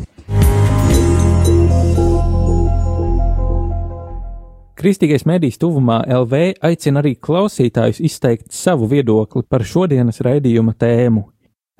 Kristīgais 4.81 5.27
medijs 5.29 5.59
tuvumā 5.61 5.99
LV 6.09 6.37
aicina 6.65 7.03
arī 7.03 7.11
klausītājus 7.13 7.99
izteikt 8.01 8.47
savu 8.49 8.87
viedokli 8.89 9.43
par 9.45 9.61
šodienas 9.61 10.23
raidījuma 10.25 10.73
tēmu. 10.73 11.27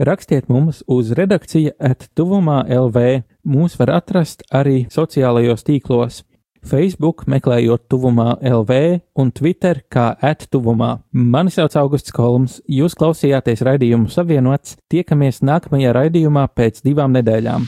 Rakstiet 0.06 0.52
mums 0.54 0.84
uz 0.86 1.10
redakcija 1.18 1.74
at 1.82 2.12
tuvumā 2.14 2.60
LV. 2.70 3.24
Mūs 3.50 3.80
var 3.80 3.96
atrast 3.96 4.46
arī 4.54 4.84
sociālajos 4.94 5.66
tīklos. 5.66 6.22
Facebook 6.62 7.26
meklējot 7.26 7.88
tuvumā 7.90 8.36
LV 8.38 8.78
un 9.18 9.32
Twitter 9.34 9.82
kā 9.90 10.12
attuvumā. 10.22 11.00
Mani 11.12 11.50
sauc 11.50 11.74
Augusts 11.82 12.14
Kolms, 12.14 12.60
jūs 12.70 12.94
klausījāties 13.00 13.66
raidījumu 13.66 14.14
savienots, 14.14 14.78
tiekamies 14.94 15.42
nākamajā 15.42 15.98
raidījumā 15.98 16.46
pēc 16.54 16.84
divām 16.86 17.18
nedēļām. 17.18 17.66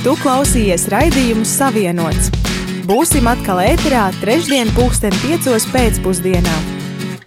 Tu 0.00 0.12
klausījies 0.16 0.86
raidījumu 0.88 1.44
Savienots. 1.44 2.30
Būsim 2.88 3.26
atkal 3.28 3.58
ēterā 3.60 4.06
trešdien, 4.22 4.70
pulksten 4.72 5.12
piecos 5.20 5.66
pēcpusdienā. 5.74 6.54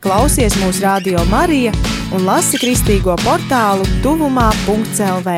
Klausies 0.01 0.57
mūsu 0.57 0.81
radio 0.81 1.21
Marija 1.29 1.69
un 2.17 2.25
lasi 2.25 2.57
kristīgo 2.57 3.13
portālu 3.21 3.85
tuvumā.lv. 4.01 5.37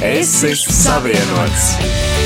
Es 0.00 0.32
esmu 0.40 0.78
savienots! 0.80 2.25